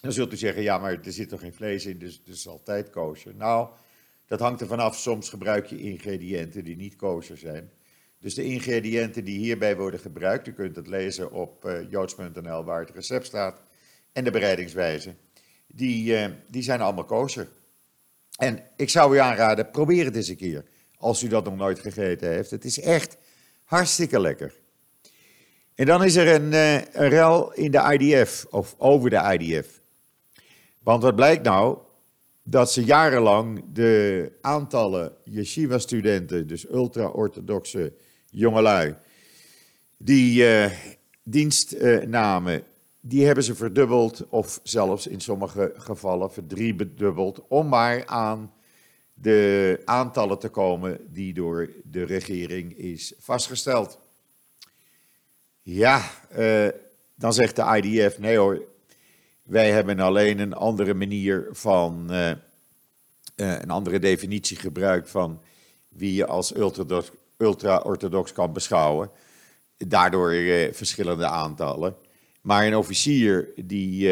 Dan 0.02 0.12
zult 0.12 0.34
u 0.34 0.38
zeggen, 0.38 0.64
ja, 0.64 0.78
maar 0.78 1.00
er 1.04 1.12
zit 1.12 1.30
toch 1.30 1.40
geen 1.40 1.54
vlees 1.54 1.86
in, 1.86 2.00
dus 2.00 2.14
het 2.14 2.36
is 2.36 2.48
altijd 2.48 2.90
kosher. 2.90 3.36
Nou, 3.36 3.70
dat 4.26 4.40
hangt 4.40 4.62
er 4.62 4.68
vanaf. 4.68 4.98
Soms 4.98 5.30
gebruik 5.30 5.66
je 5.66 5.80
ingrediënten 5.80 6.64
die 6.64 6.76
niet 6.76 6.96
kosher 6.96 7.38
zijn. 7.38 7.72
Dus 8.20 8.34
de 8.34 8.44
ingrediënten 8.44 9.24
die 9.24 9.38
hierbij 9.38 9.78
worden 9.78 10.00
gebruikt, 10.00 10.48
u 10.48 10.54
kunt 10.54 10.76
het 10.76 10.88
lezen 10.88 11.32
op 11.32 11.84
joods.nl 11.90 12.64
waar 12.64 12.80
het 12.80 12.90
recept 12.90 13.26
staat 13.26 13.62
en 14.14 14.24
de 14.24 14.32
bereidingswijze, 14.32 15.16
die, 15.74 16.14
uh, 16.14 16.26
die 16.48 16.64
zijn 16.64 16.82
allemaal 16.82 17.04
kosher. 17.04 17.48
En 18.38 18.64
ik 18.76 18.90
zou 18.90 19.16
u 19.16 19.20
aanraden, 19.20 19.72
probeer 19.72 20.06
het 20.06 20.16
eens 20.16 20.28
een 20.28 20.36
keer, 20.36 20.66
als 20.98 21.24
u 21.24 21.28
dat 21.28 21.44
nog 21.44 21.56
nooit 21.56 21.80
gegeten 21.80 22.30
heeft. 22.30 22.52
Het 22.52 22.66
is 22.66 22.80
echt 22.80 23.18
hartstikke 23.64 24.20
lekker. 24.20 24.54
En 25.76 25.86
dan 25.86 26.04
is 26.04 26.16
er 26.16 26.28
een, 26.28 26.52
uh, 26.52 27.10
rel 27.10 27.54
in 27.54 27.72
de 27.72 27.98
IDF, 28.00 28.46
of 28.50 28.76
over 28.78 29.10
de 29.10 29.38
IDF. 29.40 29.80
Want 30.80 31.04
wat 31.04 31.16
blijkt 31.16 31.44
nou? 31.44 31.78
Dat 32.44 32.72
ze 32.72 32.84
jarenlang 32.84 33.64
de 33.74 34.32
aantallen 34.42 35.14
yeshiva-studenten, 35.24 36.48
dus 36.48 36.70
ultra-orthodoxe 36.70 37.94
jongelui, 38.30 38.96
die 39.98 40.44
uh, 40.44 40.72
dienst 41.24 41.76
namen, 42.06 42.64
die 43.02 43.26
hebben 43.26 43.44
ze 43.44 43.56
verdubbeld 43.56 44.28
of 44.30 44.60
zelfs 44.64 45.08
in 45.08 45.22
sommige 45.22 45.74
gevallen 45.76 46.32
verdriebedubbeld, 46.32 47.48
om 47.48 47.68
maar 47.68 48.06
aan 48.06 48.54
de 49.14 49.82
aantallen 49.86 50.40
te 50.40 50.50
komen 50.50 51.08
die 51.14 51.34
door 51.34 51.70
de 51.84 52.04
regering 52.04 52.78
is 52.78 53.14
vastgesteld. 53.20 54.00
Ja, 55.62 56.10
uh, 56.38 56.68
dan 57.16 57.34
zegt 57.34 57.56
de 57.56 57.82
IDF, 57.82 58.20
nee 58.20 58.38
hoor, 58.38 58.62
wij 59.44 59.72
hebben 59.72 60.00
alleen 60.00 60.40
een 60.40 60.54
andere 60.54 60.94
manier 60.94 61.48
van, 61.52 62.08
uh, 62.10 62.30
uh, 62.30 62.36
een 63.36 63.70
andere 63.70 64.00
definitie 64.00 64.58
gebruikt 64.58 65.10
van 65.10 65.42
wie 65.90 66.14
je 66.14 66.26
als 66.26 66.56
ultra-orthodox 67.38 68.34
kan 68.34 68.54
beschouwen. 68.54 69.10
Daardoor 69.78 70.32
verschillende 70.74 71.26
aantallen. 71.26 71.96
Maar 72.42 72.66
een 72.66 72.76
officier 72.76 73.54
die 73.56 74.10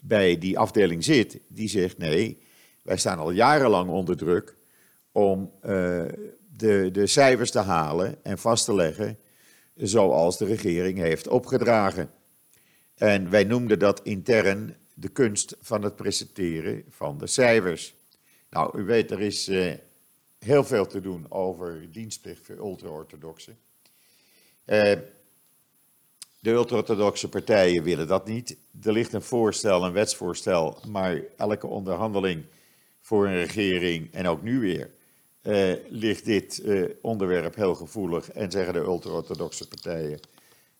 bij 0.00 0.38
die 0.38 0.58
afdeling 0.58 1.04
zit, 1.04 1.38
die 1.48 1.68
zegt 1.68 1.98
nee, 1.98 2.42
wij 2.82 2.96
staan 2.96 3.18
al 3.18 3.30
jarenlang 3.30 3.90
onder 3.90 4.16
druk 4.16 4.56
om 5.12 5.52
de, 6.56 6.88
de 6.92 7.06
cijfers 7.06 7.50
te 7.50 7.58
halen 7.58 8.24
en 8.24 8.38
vast 8.38 8.64
te 8.64 8.74
leggen 8.74 9.18
zoals 9.74 10.38
de 10.38 10.44
regering 10.44 10.98
heeft 10.98 11.28
opgedragen. 11.28 12.10
En 12.94 13.30
wij 13.30 13.44
noemden 13.44 13.78
dat 13.78 14.00
intern 14.02 14.76
de 14.94 15.08
kunst 15.08 15.56
van 15.60 15.82
het 15.82 15.96
presenteren 15.96 16.84
van 16.88 17.18
de 17.18 17.26
cijfers. 17.26 17.94
Nou, 18.50 18.78
u 18.78 18.84
weet, 18.84 19.10
er 19.10 19.20
is 19.20 19.50
heel 20.38 20.64
veel 20.64 20.86
te 20.86 21.00
doen 21.00 21.30
over 21.30 21.88
dienstplicht 21.92 22.46
voor 22.46 22.56
ultra-orthodoxen. 22.56 23.58
De 26.40 26.50
ultra-orthodoxe 26.50 27.28
partijen 27.28 27.82
willen 27.82 28.06
dat 28.06 28.26
niet. 28.26 28.56
Er 28.82 28.92
ligt 28.92 29.12
een 29.12 29.22
voorstel, 29.22 29.84
een 29.84 29.92
wetsvoorstel, 29.92 30.78
maar 30.88 31.22
elke 31.36 31.66
onderhandeling 31.66 32.44
voor 33.00 33.26
een 33.26 33.44
regering, 33.44 34.12
en 34.12 34.26
ook 34.26 34.42
nu 34.42 34.60
weer, 34.60 34.90
uh, 35.42 35.72
ligt 35.88 36.24
dit 36.24 36.62
onderwerp 37.00 37.54
heel 37.54 37.74
gevoelig 37.74 38.30
en 38.30 38.50
zeggen 38.50 38.72
de 38.72 38.78
ultra-orthodoxe 38.78 39.68
partijen, 39.68 40.20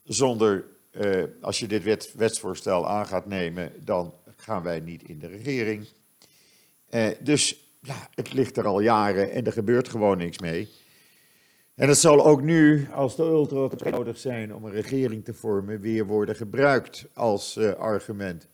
zonder 0.04 0.64
uh, 0.92 1.24
als 1.40 1.58
je 1.58 1.66
dit 1.66 1.82
wet, 1.82 2.12
wetsvoorstel 2.16 2.88
aan 2.88 3.06
gaat 3.06 3.26
nemen, 3.26 3.72
dan 3.84 4.14
gaan 4.36 4.62
wij 4.62 4.80
niet 4.80 5.02
in 5.02 5.18
de 5.18 5.26
regering. 5.26 5.88
Dus 7.20 7.70
ja, 7.80 8.08
het 8.14 8.32
ligt 8.32 8.56
er 8.56 8.66
al 8.66 8.80
jaren 8.80 9.30
en 9.30 9.46
er 9.46 9.52
gebeurt 9.52 9.88
gewoon 9.88 10.18
niks 10.18 10.38
mee. 10.38 10.68
En 11.80 11.88
het 11.88 11.98
zal 11.98 12.26
ook 12.26 12.42
nu, 12.42 12.88
als 12.92 13.16
de 13.16 13.22
ultra 13.22 13.90
nodig 13.90 14.18
zijn 14.18 14.54
om 14.54 14.64
een 14.64 14.72
regering 14.72 15.24
te 15.24 15.34
vormen, 15.34 15.80
weer 15.80 16.06
worden 16.06 16.36
gebruikt 16.36 17.06
als 17.14 17.56
uh, 17.56 17.72
argument. 17.72 18.48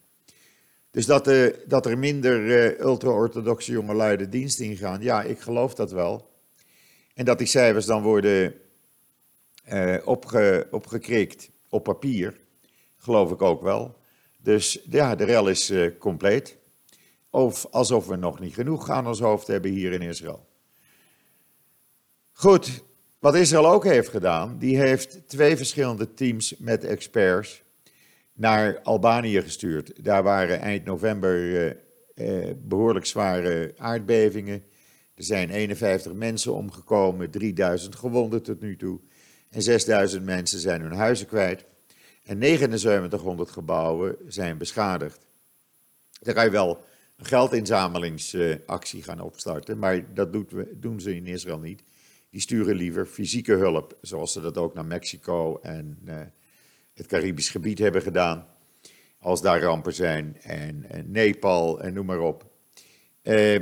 Dus 0.90 1.06
dat, 1.06 1.28
uh, 1.28 1.52
dat 1.66 1.86
er 1.86 1.98
minder 1.98 2.40
uh, 2.40 2.80
ultra-orthodoxe 2.80 3.72
jongelui 3.72 4.16
de 4.16 4.28
dienst 4.28 4.60
ingaan, 4.60 5.02
ja, 5.02 5.22
ik 5.22 5.40
geloof 5.40 5.74
dat 5.74 5.90
wel. 5.90 6.30
En 7.14 7.24
dat 7.24 7.38
die 7.38 7.46
cijfers 7.46 7.86
dan 7.86 8.02
worden 8.02 8.54
opge, 10.04 10.66
opgekrikt 10.70 11.50
op 11.68 11.84
papier, 11.84 12.36
geloof 12.96 13.30
ik 13.30 13.42
ook 13.42 13.62
wel. 13.62 13.96
Dus 14.38 14.82
ja, 14.90 15.14
de 15.14 15.24
rel 15.24 15.48
is 15.48 15.72
compleet. 15.98 16.56
Of 17.30 17.66
alsof 17.70 18.06
we 18.06 18.16
nog 18.16 18.40
niet 18.40 18.54
genoeg 18.54 18.90
aan 18.90 19.06
ons 19.06 19.20
hoofd 19.20 19.46
hebben 19.46 19.70
hier 19.70 19.92
in 19.92 20.02
Israël. 20.02 20.46
Goed, 22.32 22.84
wat 23.26 23.34
Israël 23.34 23.66
ook 23.66 23.84
heeft 23.84 24.08
gedaan, 24.08 24.58
die 24.58 24.78
heeft 24.78 25.28
twee 25.28 25.56
verschillende 25.56 26.14
teams 26.14 26.56
met 26.58 26.84
experts 26.84 27.62
naar 28.32 28.80
Albanië 28.82 29.42
gestuurd. 29.42 30.04
Daar 30.04 30.22
waren 30.22 30.60
eind 30.60 30.84
november 30.84 31.38
uh, 31.38 31.72
uh, 32.14 32.52
behoorlijk 32.56 33.06
zware 33.06 33.74
aardbevingen. 33.78 34.64
Er 35.14 35.24
zijn 35.24 35.50
51 35.50 36.12
mensen 36.12 36.54
omgekomen, 36.54 37.30
3000 37.30 37.96
gewonden 37.96 38.42
tot 38.42 38.60
nu 38.60 38.76
toe. 38.76 39.00
En 39.50 39.62
6000 39.62 40.24
mensen 40.24 40.58
zijn 40.58 40.80
hun 40.80 40.92
huizen 40.92 41.26
kwijt. 41.26 41.64
En 42.24 42.42
7900 42.42 43.50
gebouwen 43.50 44.16
zijn 44.28 44.58
beschadigd. 44.58 45.26
Dan 46.20 46.34
kan 46.34 46.44
je 46.44 46.50
wel 46.50 46.84
een 47.16 47.26
geldinzamelingsactie 47.26 49.02
gaan 49.02 49.20
opstarten, 49.20 49.78
maar 49.78 50.14
dat 50.14 50.32
doen 50.74 51.00
ze 51.00 51.16
in 51.16 51.26
Israël 51.26 51.58
niet. 51.58 51.82
Die 52.36 52.44
sturen 52.44 52.76
liever 52.76 53.06
fysieke 53.06 53.52
hulp, 53.52 53.96
zoals 54.00 54.32
ze 54.32 54.40
dat 54.40 54.56
ook 54.56 54.74
naar 54.74 54.84
Mexico 54.84 55.58
en 55.62 55.98
uh, 56.04 56.14
het 56.94 57.06
Caribisch 57.06 57.48
gebied 57.48 57.78
hebben 57.78 58.02
gedaan. 58.02 58.46
Als 59.18 59.42
daar 59.42 59.60
rampen 59.60 59.94
zijn, 59.94 60.36
en, 60.42 60.84
en 60.88 61.10
Nepal 61.10 61.80
en 61.80 61.92
noem 61.92 62.06
maar 62.06 62.20
op. 62.20 62.44
Uh, 63.22 63.54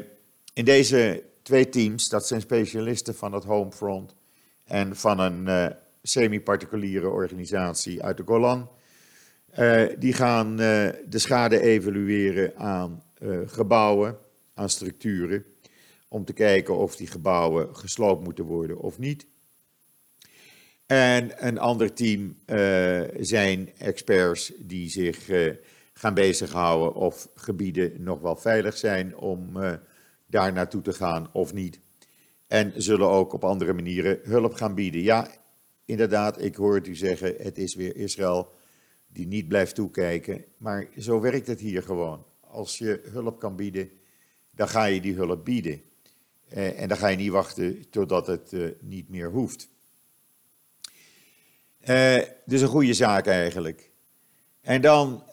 in 0.53 0.65
deze 0.65 1.25
twee 1.43 1.69
teams, 1.69 2.09
dat 2.09 2.27
zijn 2.27 2.41
specialisten 2.41 3.15
van 3.15 3.33
het 3.33 3.45
Homefront 3.45 4.15
en 4.65 4.97
van 4.97 5.19
een 5.19 5.75
semi-particuliere 6.03 7.09
organisatie 7.09 8.03
uit 8.03 8.17
de 8.17 8.25
Golan. 8.27 8.69
Die 9.99 10.13
gaan 10.13 10.57
de 10.57 11.19
schade 11.19 11.61
evalueren 11.61 12.57
aan 12.57 13.03
gebouwen, 13.47 14.19
aan 14.55 14.69
structuren, 14.69 15.45
om 16.15 16.25
te 16.25 16.33
kijken 16.33 16.77
of 16.77 16.97
die 16.97 17.07
gebouwen 17.07 17.77
gesloopt 17.77 18.25
moeten 18.25 18.45
worden 18.45 18.79
of 18.79 18.99
niet. 18.99 19.27
En 20.87 21.47
een 21.47 21.59
ander 21.59 21.93
team 21.93 22.37
zijn 23.21 23.71
experts 23.79 24.53
die 24.59 24.89
zich 24.91 25.31
gaan 25.93 26.15
bezighouden 26.15 26.95
of 26.95 27.29
gebieden 27.35 28.03
nog 28.03 28.21
wel 28.21 28.37
veilig 28.37 28.77
zijn 28.77 29.17
om 29.17 29.53
daar 30.27 30.53
naartoe 30.53 30.83
te 30.83 30.93
gaan 30.93 31.29
of 31.33 31.53
niet. 31.53 31.81
En 32.47 32.73
zullen 32.77 33.09
ook 33.09 33.33
op 33.33 33.45
andere 33.45 33.73
manieren 33.73 34.19
hulp 34.23 34.55
gaan 34.55 34.75
bieden. 34.75 35.01
Ja, 35.03 35.29
inderdaad, 35.85 36.43
ik 36.43 36.55
hoor 36.55 36.89
u 36.89 36.95
zeggen, 36.95 37.35
het 37.39 37.59
is 37.59 37.75
weer 37.75 37.97
Israël 37.97 38.53
die 39.07 39.27
niet 39.27 39.49
blijft 39.49 39.75
toekijken. 39.75 40.45
Maar 40.57 40.89
zo 40.99 41.21
werkt 41.21 41.47
het 41.47 41.61
hier 41.61 41.83
gewoon. 41.83 42.25
Als 42.41 42.79
je 42.79 43.01
hulp 43.05 43.39
kan 43.39 43.57
bieden, 43.57 43.91
dan 44.55 44.69
ga 44.69 44.85
je 44.85 45.01
die 45.01 45.15
hulp 45.15 45.45
bieden. 45.45 45.83
Eh, 46.55 46.81
en 46.81 46.89
dan 46.89 46.97
ga 46.97 47.09
je 47.09 47.17
niet 47.17 47.31
wachten 47.31 47.91
totdat 47.91 48.27
het 48.27 48.53
eh, 48.53 48.69
niet 48.81 49.09
meer 49.09 49.31
hoeft. 49.31 49.69
Uh, 51.89 52.23
dus 52.45 52.61
een 52.61 52.69
goede 52.69 52.95
zaak 52.95 53.27
eigenlijk. 53.27 53.91
En 54.61 54.81
dan, 54.81 55.25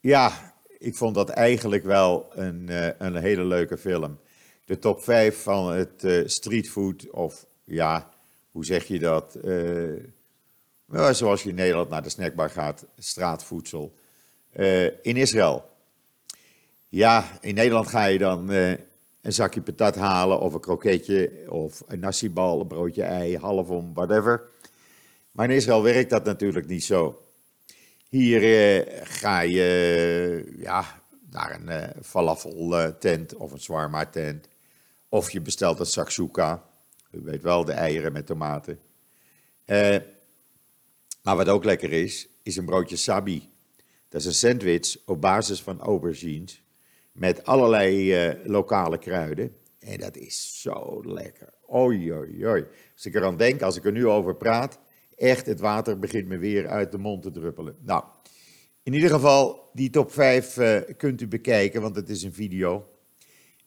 ja, 0.00 0.54
ik 0.78 0.94
vond 0.96 1.14
dat 1.14 1.28
eigenlijk 1.28 1.84
wel 1.84 2.30
een, 2.34 2.70
een 3.04 3.16
hele 3.16 3.44
leuke 3.44 3.78
film. 3.78 4.18
De 4.64 4.78
top 4.78 5.02
5 5.02 5.42
van 5.42 5.72
het 5.72 6.30
streetfood, 6.30 7.10
of 7.10 7.46
ja, 7.64 8.10
hoe 8.50 8.64
zeg 8.64 8.84
je 8.84 8.98
dat? 8.98 9.38
Nou, 10.86 11.14
zoals 11.14 11.42
je 11.42 11.48
in 11.48 11.54
Nederland 11.54 11.88
naar 11.88 12.02
de 12.02 12.08
snackbar 12.08 12.50
gaat, 12.50 12.86
straatvoedsel. 12.98 13.94
in 15.02 15.16
Israël. 15.16 15.70
Ja, 16.88 17.38
in 17.40 17.54
Nederland 17.54 17.86
ga 17.86 18.04
je 18.04 18.18
dan 18.18 18.50
een 19.26 19.32
zakje 19.32 19.60
patat 19.60 19.94
halen 19.94 20.40
of 20.40 20.54
een 20.54 20.60
kroketje 20.60 21.46
of 21.48 21.82
een 21.86 21.98
nasibal, 21.98 22.60
een 22.60 22.66
broodje 22.66 23.02
ei, 23.02 23.36
halfom, 23.36 23.94
whatever. 23.94 24.48
Maar 25.32 25.50
in 25.50 25.56
Israël 25.56 25.82
werkt 25.82 26.10
dat 26.10 26.24
natuurlijk 26.24 26.66
niet 26.66 26.84
zo. 26.84 27.22
Hier 28.08 28.42
eh, 28.42 29.02
ga 29.02 29.40
je 29.40 30.54
ja, 30.56 31.02
naar 31.30 31.54
een 31.54 31.68
uh, 31.68 32.02
falafel 32.02 32.94
tent 32.98 33.34
of 33.34 33.52
een 33.52 33.60
swarma 33.60 34.06
tent. 34.06 34.48
Of 35.08 35.30
je 35.30 35.40
bestelt 35.40 35.80
een 35.80 35.86
sakshuka. 35.86 36.64
U 37.10 37.20
weet 37.20 37.42
wel, 37.42 37.64
de 37.64 37.72
eieren 37.72 38.12
met 38.12 38.26
tomaten. 38.26 38.78
Uh, 39.66 39.96
maar 41.22 41.36
wat 41.36 41.48
ook 41.48 41.64
lekker 41.64 41.92
is, 41.92 42.28
is 42.42 42.56
een 42.56 42.64
broodje 42.64 42.96
sabi. 42.96 43.50
Dat 44.08 44.20
is 44.20 44.26
een 44.26 44.34
sandwich 44.34 44.96
op 45.04 45.20
basis 45.20 45.62
van 45.62 45.80
aubergines 45.80 46.64
met 47.16 47.44
allerlei 47.44 48.26
uh, 48.28 48.34
lokale 48.44 48.98
kruiden. 48.98 49.56
En 49.78 49.98
dat 49.98 50.16
is 50.16 50.60
zo 50.62 51.02
lekker. 51.04 51.48
Oei, 51.74 52.12
oei, 52.12 52.46
oei. 52.46 52.64
Als 52.94 53.06
ik 53.06 53.14
eraan 53.14 53.36
denk, 53.36 53.62
als 53.62 53.76
ik 53.76 53.84
er 53.84 53.92
nu 53.92 54.06
over 54.06 54.36
praat, 54.36 54.78
echt, 55.16 55.46
het 55.46 55.60
water 55.60 55.98
begint 55.98 56.28
me 56.28 56.38
weer 56.38 56.68
uit 56.68 56.92
de 56.92 56.98
mond 56.98 57.22
te 57.22 57.30
druppelen. 57.30 57.76
Nou, 57.80 58.04
in 58.82 58.92
ieder 58.92 59.10
geval, 59.10 59.70
die 59.72 59.90
top 59.90 60.12
5 60.12 60.56
uh, 60.56 60.76
eh, 60.76 60.96
kunt 60.96 61.20
u 61.20 61.28
bekijken, 61.28 61.80
want 61.80 61.96
het 61.96 62.08
is 62.08 62.22
een 62.22 62.32
video 62.32 62.88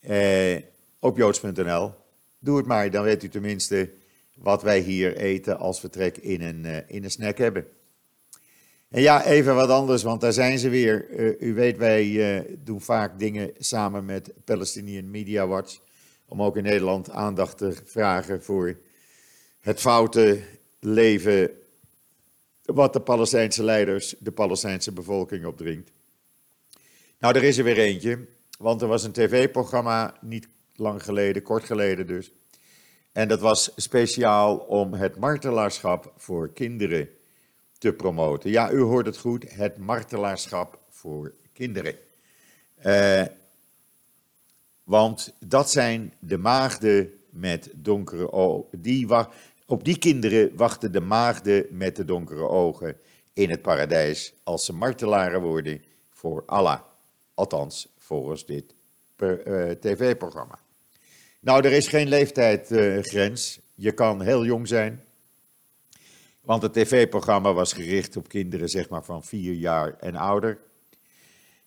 uh, 0.01 0.57
op 0.99 1.17
joods.nl. 1.17 1.93
Doe 2.39 2.57
het 2.57 2.65
maar, 2.65 2.91
dan 2.91 3.03
weet 3.03 3.23
u 3.23 3.29
tenminste 3.29 3.91
wat 4.35 4.63
wij 4.63 4.79
hier 4.79 5.15
eten 5.17 5.57
als 5.57 5.79
vertrek 5.79 6.17
in 6.17 6.41
een, 6.41 6.87
in 6.87 7.03
een 7.03 7.11
snack 7.11 7.37
hebben. 7.37 7.67
En 8.89 9.01
ja, 9.01 9.25
even 9.25 9.55
wat 9.55 9.69
anders, 9.69 10.03
want 10.03 10.21
daar 10.21 10.33
zijn 10.33 10.59
ze 10.59 10.69
weer. 10.69 11.09
Uh, 11.09 11.41
u 11.49 11.53
weet, 11.53 11.77
wij 11.77 12.05
uh, 12.05 12.55
doen 12.63 12.81
vaak 12.81 13.19
dingen 13.19 13.51
samen 13.57 14.05
met 14.05 14.33
Palestinian 14.45 15.11
Media 15.11 15.47
Watch. 15.47 15.79
Om 16.27 16.41
ook 16.41 16.57
in 16.57 16.63
Nederland 16.63 17.09
aandacht 17.09 17.57
te 17.57 17.73
vragen 17.85 18.43
voor 18.43 18.77
het 19.59 19.79
foute 19.79 20.39
leven. 20.79 21.51
wat 22.63 22.93
de 22.93 23.01
Palestijnse 23.01 23.63
leiders 23.63 24.15
de 24.19 24.31
Palestijnse 24.31 24.91
bevolking 24.91 25.45
opdringt. 25.45 25.91
Nou, 27.19 27.35
er 27.35 27.43
is 27.43 27.57
er 27.57 27.63
weer 27.63 27.77
eentje, 27.77 28.27
want 28.57 28.81
er 28.81 28.87
was 28.87 29.03
een 29.03 29.11
tv-programma 29.11 30.17
niet 30.21 30.47
lang 30.75 31.03
geleden, 31.03 31.41
kort 31.41 31.63
geleden 31.63 32.07
dus. 32.07 32.31
En 33.11 33.27
dat 33.27 33.39
was 33.39 33.71
speciaal 33.75 34.57
om 34.57 34.93
het 34.93 35.15
martelaarschap 35.15 36.13
voor 36.17 36.53
kinderen 36.53 37.09
te 37.79 37.93
promoten. 37.93 38.49
Ja, 38.49 38.71
u 38.71 38.79
hoort 38.79 39.05
het 39.05 39.17
goed, 39.17 39.45
het 39.53 39.77
martelaarschap 39.77 40.79
voor 40.89 41.33
kinderen. 41.53 41.95
Uh, 42.85 43.23
want 44.83 45.33
dat 45.39 45.71
zijn 45.71 46.13
de 46.19 46.37
maagden 46.37 47.13
met 47.29 47.69
donkere 47.75 48.31
ogen. 48.31 48.81
Die 48.81 49.07
op 49.65 49.83
die 49.83 49.97
kinderen 49.97 50.55
wachten 50.55 50.91
de 50.91 51.01
maagden 51.01 51.65
met 51.69 51.95
de 51.95 52.05
donkere 52.05 52.47
ogen 52.47 52.97
in 53.33 53.49
het 53.49 53.61
paradijs 53.61 54.33
als 54.43 54.65
ze 54.65 54.73
martelaren 54.73 55.41
worden 55.41 55.83
voor 56.09 56.43
Allah. 56.45 56.79
Althans, 57.33 57.87
volgens 57.97 58.45
dit 58.45 58.73
uh, 59.17 59.71
tv-programma. 59.71 60.59
Nou, 61.39 61.65
er 61.65 61.71
is 61.71 61.87
geen 61.87 62.07
leeftijdsgrens. 62.07 63.59
je 63.75 63.91
kan 63.91 64.21
heel 64.21 64.45
jong 64.45 64.67
zijn, 64.67 65.03
want 66.49 66.61
het 66.61 66.73
tv-programma 66.73 67.53
was 67.53 67.73
gericht 67.73 68.17
op 68.17 68.27
kinderen 68.27 68.69
zeg 68.69 68.89
maar 68.89 69.03
van 69.03 69.23
vier 69.23 69.53
jaar 69.53 69.97
en 69.99 70.15
ouder. 70.15 70.59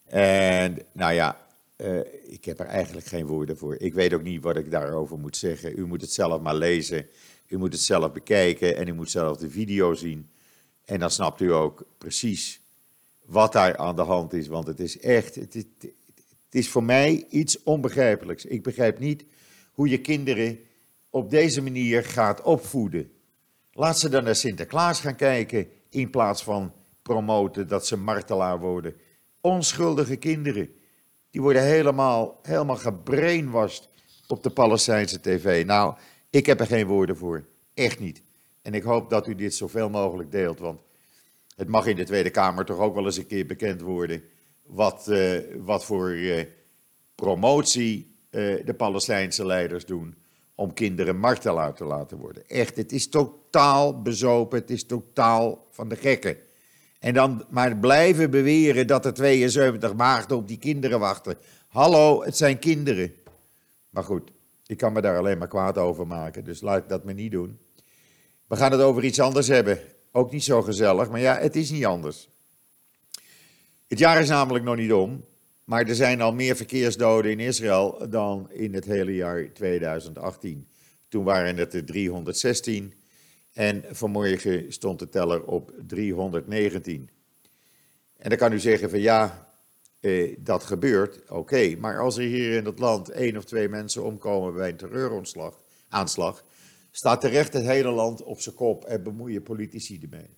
En 0.05 0.79
nou 0.93 1.13
ja, 1.13 1.47
uh, 1.77 2.01
ik 2.23 2.45
heb 2.45 2.61
er 2.61 2.67
eigenlijk 2.67 3.07
geen 3.07 3.27
woorden 3.27 3.57
voor. 3.57 3.77
Ik 3.77 3.95
weet 3.95 4.15
ook 4.15 4.23
niet 4.23 4.43
wat 4.43 4.57
ik 4.57 4.71
daarover 4.71 5.19
moet 5.19 5.37
zeggen. 5.37 5.79
U 5.79 5.87
moet 5.87 6.01
het 6.01 6.13
zelf 6.13 6.41
maar 6.41 6.55
lezen. 6.55 7.07
U 7.47 7.59
moet 7.59 7.73
het 7.73 7.83
zelf 7.83 8.13
bekijken 8.13 8.77
en 8.77 8.89
u 8.89 8.93
moet 8.93 9.11
zelf 9.11 9.37
de 9.37 9.51
video 9.51 9.95
zien. 9.95 10.31
En 10.85 11.01
dan 11.01 11.11
snapt 11.11 11.41
u 11.41 11.53
ook 11.53 11.85
precies 11.99 12.61
wat 13.25 13.53
daar 13.53 13.77
aan 13.77 13.97
de 13.97 14.03
hand 14.03 14.33
is. 14.33 14.47
Want 14.47 14.67
het 14.67 14.81
is 14.81 14.99
echt, 14.99 15.35
het 15.35 15.67
is 16.51 16.69
voor 16.69 16.85
mij 16.85 17.27
iets 17.29 17.63
onbegrijpelijks. 17.63 18.45
Ik 18.45 18.63
begrijp 18.63 18.99
niet 18.99 19.25
hoe 19.73 19.89
je 19.89 20.01
kinderen 20.01 20.59
op 21.11 21.31
deze 21.31 21.63
manier 21.63 22.05
gaat 22.05 22.43
opvoeden. 22.43 23.12
Laat 23.73 23.99
ze 23.99 24.09
dan 24.09 24.25
naar 24.25 24.35
Sinterklaas 24.35 25.01
gaan 25.01 25.17
kijken 25.17 25.69
in 25.91 26.11
plaats 26.11 26.43
van 26.43 26.73
promoten 27.03 27.69
dat 27.69 27.87
ze 27.87 27.97
martelaar 27.97 28.61
worden. 28.61 28.95
Onschuldige 29.41 30.17
kinderen, 30.17 30.75
die 31.31 31.41
worden 31.41 31.63
helemaal, 31.63 32.39
helemaal 32.43 32.77
gebrainwashed 32.77 33.89
op 34.27 34.43
de 34.43 34.51
Palestijnse 34.51 35.21
tv. 35.21 35.65
Nou, 35.67 35.95
ik 36.31 36.47
heb 36.47 36.61
er 36.61 36.67
geen 36.67 36.87
woorden 36.87 37.17
voor. 37.17 37.45
Echt 37.75 37.99
niet. 37.99 38.23
En 38.63 38.75
ik 38.75 38.83
hoop 38.83 39.11
dat 39.11 39.27
u 39.27 39.35
dit 39.35 39.55
zoveel 39.55 39.91
mogelijk 39.91 40.31
deelt, 40.31 40.59
want 40.59 40.81
het 41.57 41.69
mag 41.69 41.87
in 41.87 41.97
de 41.97 42.05
Tweede 42.05 42.31
Kamer 42.31 42.65
toch 42.65 42.79
ook 42.79 42.95
wel 42.95 43.05
eens 43.05 43.17
een 43.17 43.27
keer 43.27 43.47
bekend 43.47 43.81
worden 43.81 44.23
wat, 44.63 45.07
uh, 45.09 45.39
wat 45.57 45.85
voor 45.85 46.11
uh, 46.11 46.45
promotie 47.15 48.17
uh, 48.31 48.65
de 48.65 48.75
Palestijnse 48.75 49.47
leiders 49.47 49.87
doen 49.87 50.17
om 50.55 50.73
kinderen 50.75 51.19
martelaar 51.19 51.75
te 51.75 51.85
laten 51.85 52.19
worden. 52.19 52.49
Echt, 52.49 52.77
het 52.77 52.93
is 52.93 53.09
totaal 53.09 54.03
bezopen, 54.03 54.59
het 54.59 54.71
is 54.71 54.85
totaal 54.85 55.67
van 55.71 55.89
de 55.89 55.97
gekken. 55.97 56.37
En 56.99 57.15
dan 57.15 57.45
maar 57.49 57.77
blijven 57.77 58.31
beweren 58.31 58.87
dat 58.87 59.05
er 59.05 59.15
72 59.15 59.95
maagden 59.95 60.37
op 60.37 60.49
die 60.49 60.59
kinderen 60.59 61.01
wachten. 61.01 61.37
Hallo, 61.69 62.23
het 62.23 62.37
zijn 62.37 62.59
kinderen. 62.59 63.15
Maar 63.91 64.05
goed, 64.05 64.31
ik 64.67 64.77
kan 64.77 64.93
me 64.93 65.01
daar 65.01 65.19
alleen 65.19 65.39
maar 65.39 65.49
kwaad 65.49 65.79
over 65.79 66.07
maken, 66.07 66.45
dus 66.45 66.61
laat 66.61 66.79
ik 66.79 66.89
dat 66.89 67.05
me 67.05 67.13
niet 67.13 67.31
doen. 67.31 67.59
We 68.47 68.57
gaan 68.57 68.73
het 68.73 68.81
over 68.81 69.05
iets 69.05 69.21
anders 69.21 69.49
hebben. 69.49 69.81
Ook 70.13 70.33
niet 70.33 70.45
zo 70.45 70.63
gezellig, 70.63 71.11
maar 71.11 71.21
ja, 71.21 71.39
het 71.39 71.57
is 71.57 71.71
niet 71.71 71.87
anders. 71.87 72.29
Het 73.89 73.99
jaar 73.99 74.21
is 74.21 74.29
namelijk 74.29 74.65
nog 74.65 74.77
niet 74.77 74.93
om. 74.93 75.25
Maar 75.65 75.89
er 75.89 75.95
zijn 75.95 76.21
al 76.21 76.33
meer 76.33 76.57
verkeersdoden 76.57 77.31
in 77.31 77.41
Israël 77.41 78.07
dan 78.11 78.51
in 78.51 78.75
het 78.75 78.85
hele 78.85 79.15
jaar 79.15 79.53
2018. 79.53 80.69
Toen 81.09 81.25
waren 81.25 81.57
het 81.57 81.75
er 81.75 81.85
316 81.85 82.95
en 83.53 83.85
vanmorgen 83.91 84.73
stond 84.73 84.99
de 84.99 85.09
teller 85.09 85.45
op 85.45 85.73
319. 85.87 87.11
En 88.17 88.29
dan 88.29 88.39
kan 88.39 88.53
u 88.53 88.59
zeggen 88.59 88.91
van 88.91 89.01
ja, 89.01 89.51
eh, 90.01 90.37
dat 90.39 90.65
gebeurt, 90.65 91.31
oké. 91.31 91.77
Maar 91.79 92.01
als 92.01 92.17
er 92.17 92.25
hier 92.25 92.57
in 92.57 92.65
het 92.65 92.79
land 92.79 93.09
één 93.09 93.37
of 93.37 93.45
twee 93.45 93.69
mensen 93.69 94.05
omkomen 94.05 94.55
bij 94.55 94.69
een 94.69 94.77
terreuraanslag, 94.77 96.45
staat 96.91 97.21
terecht 97.21 97.53
het 97.53 97.65
hele 97.65 97.91
land 97.91 98.23
op 98.23 98.41
zijn 98.41 98.55
kop 98.55 98.85
en 98.85 99.03
bemoeien 99.03 99.43
politici 99.43 99.99
ermee. 100.03 100.37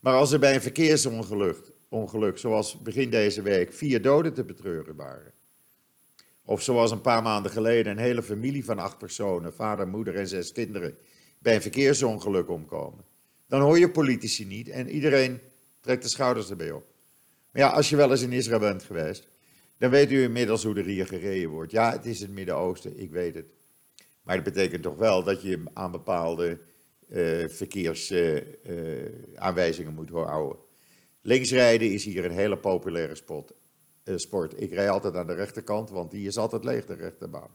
Maar 0.00 0.14
als 0.14 0.32
er 0.32 0.38
bij 0.38 0.54
een 0.54 0.60
verkeersongeluk 0.60 1.72
ongeluk, 1.88 2.38
zoals 2.38 2.82
begin 2.82 3.10
deze 3.10 3.42
week, 3.42 3.72
vier 3.72 4.02
doden 4.02 4.34
te 4.34 4.44
betreuren 4.44 4.96
waren. 4.96 5.32
Of 6.44 6.62
zoals 6.62 6.90
een 6.90 7.00
paar 7.00 7.22
maanden 7.22 7.52
geleden 7.52 7.92
een 7.92 7.98
hele 7.98 8.22
familie 8.22 8.64
van 8.64 8.78
acht 8.78 8.98
personen, 8.98 9.54
vader, 9.54 9.88
moeder 9.88 10.14
en 10.14 10.28
zes 10.28 10.52
kinderen, 10.52 10.98
bij 11.38 11.54
een 11.54 11.62
verkeersongeluk 11.62 12.48
omkomen. 12.48 13.04
Dan 13.46 13.60
hoor 13.60 13.78
je 13.78 13.90
politici 13.90 14.44
niet 14.44 14.68
en 14.68 14.88
iedereen 14.88 15.40
trekt 15.80 16.02
de 16.02 16.08
schouders 16.08 16.50
erbij 16.50 16.70
op. 16.70 16.86
Maar 17.50 17.62
ja, 17.62 17.68
als 17.68 17.88
je 17.88 17.96
wel 17.96 18.10
eens 18.10 18.22
in 18.22 18.32
Israël 18.32 18.58
bent 18.58 18.82
geweest, 18.82 19.28
dan 19.78 19.90
weet 19.90 20.10
u 20.10 20.22
inmiddels 20.22 20.64
hoe 20.64 20.76
er 20.76 20.84
hier 20.84 21.06
gereden 21.06 21.50
wordt. 21.50 21.72
Ja, 21.72 21.92
het 21.92 22.06
is 22.06 22.20
het 22.20 22.30
Midden-Oosten, 22.30 22.98
ik 22.98 23.10
weet 23.10 23.34
het. 23.34 23.46
Maar 24.22 24.34
dat 24.34 24.44
betekent 24.44 24.82
toch 24.82 24.96
wel 24.96 25.22
dat 25.22 25.42
je 25.42 25.62
aan 25.72 25.90
bepaalde 25.90 26.58
uh, 27.08 27.48
verkeersaanwijzingen 27.48 29.94
moet 29.94 30.10
houden. 30.10 30.58
Linksrijden 31.20 31.92
is 31.92 32.04
hier 32.04 32.24
een 32.24 32.30
hele 32.30 32.58
populaire 32.58 33.14
sport. 33.14 33.52
Uh, 34.04 34.16
sport. 34.16 34.60
Ik 34.60 34.72
rij 34.72 34.90
altijd 34.90 35.14
aan 35.14 35.26
de 35.26 35.34
rechterkant, 35.34 35.90
want 35.90 36.10
die 36.10 36.26
is 36.26 36.36
altijd 36.36 36.64
leeg, 36.64 36.86
de 36.86 36.94
rechterbaan. 36.94 37.50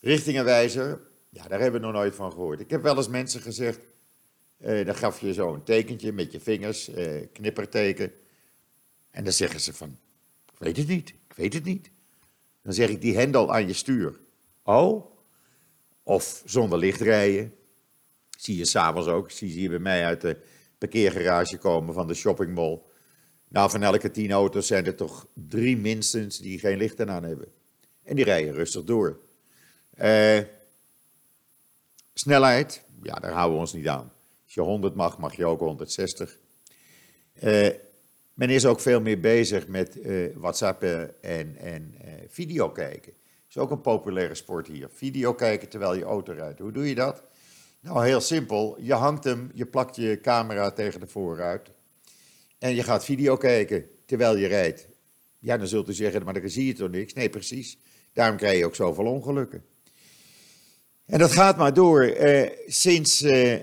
Richtingenwijzer, 0.00 1.00
ja, 1.28 1.48
daar 1.48 1.60
hebben 1.60 1.80
we 1.80 1.86
nog 1.86 1.94
nooit 1.96 2.14
van 2.14 2.32
gehoord. 2.32 2.60
Ik 2.60 2.70
heb 2.70 2.82
wel 2.82 2.96
eens 2.96 3.08
mensen 3.08 3.40
gezegd, 3.40 3.80
uh, 4.60 4.86
dan 4.86 4.94
gaf 4.94 5.20
je 5.20 5.32
zo 5.32 5.54
een 5.54 5.62
tekentje 5.62 6.12
met 6.12 6.32
je 6.32 6.40
vingers, 6.40 6.88
uh, 6.88 7.26
knipperteken. 7.32 8.12
En 9.10 9.24
dan 9.24 9.32
zeggen 9.32 9.60
ze 9.60 9.72
van, 9.72 9.98
ik 10.52 10.58
weet 10.58 10.76
het 10.76 10.88
niet, 10.88 11.08
ik 11.08 11.34
weet 11.34 11.52
het 11.52 11.64
niet. 11.64 11.90
Dan 12.62 12.72
zeg 12.72 12.88
ik 12.88 13.00
die 13.00 13.16
hendel 13.16 13.52
aan 13.52 13.66
je 13.66 13.72
stuur. 13.72 14.20
Oh? 14.62 15.16
Of 16.02 16.42
zonder 16.44 16.78
licht 16.78 17.00
rijden. 17.00 17.54
Zie 18.38 18.56
je 18.56 18.64
s'avonds 18.64 19.08
ook. 19.08 19.30
Zie 19.30 19.60
je 19.60 19.68
bij 19.68 19.78
mij 19.78 20.04
uit 20.04 20.20
de 20.20 20.36
parkeergarage 20.78 21.58
komen 21.58 21.94
van 21.94 22.06
de 22.06 22.14
shoppingmall. 22.14 22.80
Nou, 23.48 23.70
van 23.70 23.82
elke 23.82 24.10
tien 24.10 24.32
auto's 24.32 24.66
zijn 24.66 24.86
er 24.86 24.94
toch 24.94 25.26
drie 25.34 25.76
minstens 25.76 26.38
die 26.38 26.58
geen 26.58 26.76
lichten 26.76 27.10
aan 27.10 27.22
hebben. 27.22 27.48
En 28.02 28.16
die 28.16 28.24
rijden 28.24 28.54
rustig 28.54 28.84
door. 28.84 29.20
Uh, 30.00 30.38
snelheid, 32.14 32.82
ja, 33.02 33.14
daar 33.14 33.32
houden 33.32 33.54
we 33.54 33.60
ons 33.60 33.72
niet 33.72 33.88
aan. 33.88 34.12
Als 34.44 34.54
je 34.54 34.60
100 34.60 34.94
mag, 34.94 35.18
mag 35.18 35.36
je 35.36 35.46
ook 35.46 35.60
160. 35.60 36.38
Uh, 37.42 37.66
eh, 37.66 37.74
men 38.34 38.50
is 38.50 38.66
ook 38.66 38.80
veel 38.80 39.00
meer 39.00 39.20
bezig 39.20 39.66
met 39.66 39.96
uh, 39.96 40.36
WhatsAppen 40.36 41.22
en, 41.22 41.56
en 41.56 41.94
video 42.28 42.70
kijken. 42.70 43.12
Dat 43.12 43.48
is 43.48 43.58
ook 43.58 43.70
een 43.70 43.80
populaire 43.80 44.34
sport 44.34 44.66
hier. 44.66 44.88
Video 44.92 45.34
kijken 45.34 45.68
terwijl 45.68 45.94
je 45.94 46.04
auto 46.04 46.32
rijdt. 46.32 46.58
Hoe 46.58 46.72
doe 46.72 46.88
je 46.88 46.94
dat? 46.94 47.22
Nou, 47.80 48.06
heel 48.06 48.20
simpel. 48.20 48.76
Je 48.80 48.94
hangt 48.94 49.24
hem, 49.24 49.50
je 49.54 49.66
plakt 49.66 49.96
je 49.96 50.20
camera 50.20 50.70
tegen 50.70 51.00
de 51.00 51.06
voorruit. 51.06 51.70
En 52.58 52.74
je 52.74 52.82
gaat 52.82 53.04
video 53.04 53.36
kijken 53.36 53.86
terwijl 54.06 54.36
je 54.36 54.46
rijdt. 54.46 54.88
Ja, 55.38 55.56
dan 55.56 55.66
zult 55.66 55.88
u 55.88 55.92
zeggen, 55.92 56.24
maar 56.24 56.40
dan 56.40 56.50
zie 56.50 56.66
je 56.66 56.72
toch 56.72 56.90
niks? 56.90 57.12
Nee, 57.12 57.30
precies. 57.30 57.78
Daarom 58.12 58.36
krijg 58.36 58.58
je 58.58 58.66
ook 58.66 58.74
zoveel 58.74 59.06
ongelukken. 59.06 59.64
En 61.04 61.18
dat 61.18 61.32
gaat 61.32 61.56
maar 61.56 61.74
door. 61.74 62.02
Eh, 62.02 62.50
sinds 62.66 63.22
eh, 63.22 63.60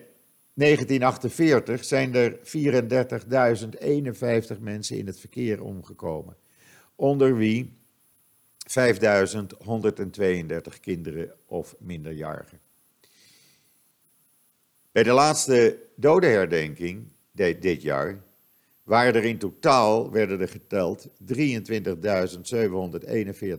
1948 0.54 1.84
zijn 1.84 2.16
er 2.16 2.40
34.051 2.44 4.60
mensen 4.60 4.98
in 4.98 5.08
het 5.08 5.20
verkeer 5.20 5.64
omgekomen. 5.64 6.36
Onder 6.96 7.38
wie 7.38 7.74
5.132 8.68 10.80
kinderen 10.82 11.34
of 11.46 11.76
minderjarigen. 11.80 12.65
Bij 14.96 15.04
de 15.04 15.12
laatste 15.12 15.80
dodenherdenking 15.96 17.08
dit 17.32 17.82
jaar 17.82 18.24
waren 18.84 19.16
er 19.16 19.24
in 19.24 19.38
totaal, 19.38 20.12
werden 20.12 20.42
er 20.42 20.48
geteld, 20.48 21.08
23.741 21.08 21.14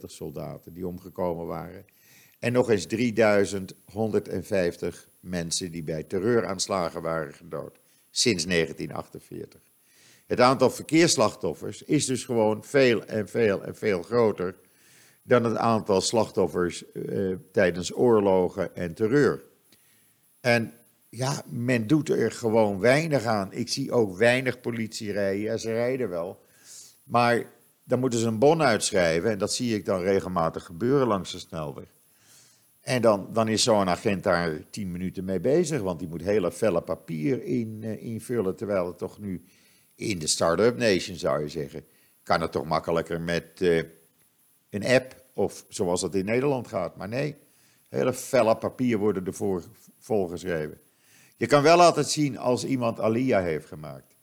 soldaten 0.05 0.73
die 0.73 0.87
omgekomen 0.87 1.47
waren. 1.47 1.85
En 2.39 2.53
nog 2.53 2.71
eens 2.71 2.87
3150 2.87 5.09
mensen 5.21 5.71
die 5.71 5.83
bij 5.83 6.03
terreuraanslagen 6.03 7.03
waren 7.03 7.35
gedood 7.35 7.79
sinds 8.11 8.45
1948. 8.45 9.61
Het 10.27 10.41
aantal 10.41 10.71
verkeersslachtoffers 10.71 11.83
is 11.83 12.07
dus 12.07 12.25
gewoon 12.25 12.65
veel 12.65 13.05
en 13.05 13.29
veel 13.29 13.65
en 13.65 13.77
veel 13.77 14.03
groter 14.03 14.55
dan 15.23 15.45
het 15.45 15.57
aantal 15.57 16.01
slachtoffers 16.01 16.93
eh, 16.93 17.33
tijdens 17.53 17.97
oorlogen 17.97 18.77
en 18.77 18.95
terreur. 18.95 19.43
En 20.41 20.73
ja, 21.09 21.43
men 21.47 21.87
doet 21.87 22.09
er 22.09 22.33
gewoon 22.33 22.81
weinig 22.81 23.25
aan. 23.25 23.53
Ik 23.53 23.69
zie 23.69 23.93
ook 23.93 24.17
weinig 24.17 24.61
politie 24.61 25.13
rijden. 25.13 25.43
Ja, 25.43 25.57
ze 25.57 25.73
rijden 25.73 26.09
wel. 26.09 26.45
Maar 27.05 27.45
dan 27.85 28.01
moeten 28.01 28.19
ze 28.19 28.27
een 28.27 28.39
bon 28.39 28.63
uitschrijven. 28.63 29.31
En 29.31 29.39
dat 29.39 29.53
zie 29.53 29.75
ik 29.75 29.85
dan 29.85 30.01
regelmatig 30.01 30.65
gebeuren 30.65 31.07
langs 31.07 31.33
de 31.33 31.39
snelweg. 31.39 31.95
En 32.81 33.03
dan, 33.03 33.29
dan 33.33 33.49
is 33.49 33.63
zo'n 33.63 33.89
agent 33.89 34.23
daar 34.23 34.71
tien 34.71 34.91
minuten 34.91 35.25
mee 35.25 35.41
bezig. 35.41 35.81
Want 35.81 35.99
die 35.99 36.09
moet 36.09 36.23
hele 36.23 36.53
felle 36.53 36.81
papier 36.81 37.45
in, 37.45 37.81
uh, 37.83 38.03
invullen. 38.03 38.57
Terwijl 38.57 38.87
het 38.87 38.99
toch 38.99 39.19
nu 39.19 39.45
in 39.95 40.19
de 40.19 40.27
start-up 40.27 40.77
nation 40.77 41.17
zou 41.17 41.41
je 41.41 41.49
zeggen. 41.49 41.85
Kan 42.23 42.41
het 42.41 42.53
toch 42.53 42.65
makkelijker 42.65 43.21
met 43.21 43.61
uh, 43.61 43.83
een 44.71 44.85
app. 44.85 45.25
Of 45.35 45.65
zoals 45.69 46.03
het 46.03 46.15
in 46.15 46.25
Nederland 46.25 46.69
gaat. 46.69 46.97
Maar 46.97 47.09
nee, 47.09 47.37
hele 47.89 48.13
felle 48.13 48.57
papier 48.57 48.99
worden 48.99 49.27
ervoor 49.27 49.63
volgeschreven. 49.99 50.79
Je 51.37 51.47
kan 51.47 51.63
wel 51.63 51.83
altijd 51.83 52.09
zien 52.09 52.39
als 52.39 52.65
iemand 52.65 53.01
Alia 53.01 53.41
heeft 53.41 53.67
gemaakt. 53.67 54.15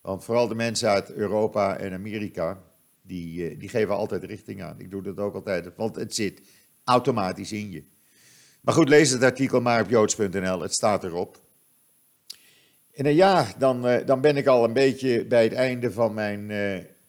Want 0.00 0.24
vooral 0.24 0.48
de 0.48 0.54
mensen 0.54 0.88
uit 0.88 1.12
Europa 1.12 1.76
en 1.76 1.92
Amerika, 1.92 2.62
die, 3.02 3.48
eh, 3.48 3.58
die 3.58 3.68
geven 3.68 3.94
altijd 3.94 4.24
richting 4.24 4.62
aan. 4.62 4.80
Ik 4.80 4.90
doe 4.90 5.02
dat 5.02 5.18
ook 5.18 5.34
altijd, 5.34 5.70
want 5.76 5.96
het 5.96 6.14
zit 6.14 6.40
automatisch 6.84 7.52
in 7.52 7.70
je. 7.70 7.84
Maar 8.60 8.74
goed, 8.74 8.88
lees 8.88 9.10
het 9.10 9.22
artikel 9.22 9.60
maar 9.60 9.82
op 9.82 9.90
joods.nl, 9.90 10.60
het 10.60 10.74
staat 10.74 11.04
erop. 11.04 11.40
En 12.92 13.06
uh, 13.06 13.14
ja, 13.14 13.46
dan, 13.58 13.88
uh, 13.88 14.06
dan 14.06 14.20
ben 14.20 14.36
ik 14.36 14.46
al 14.46 14.64
een 14.64 14.72
beetje 14.72 15.24
bij 15.24 15.42
het 15.42 15.52
einde 15.52 15.92
van 15.92 16.14
mijn 16.14 16.52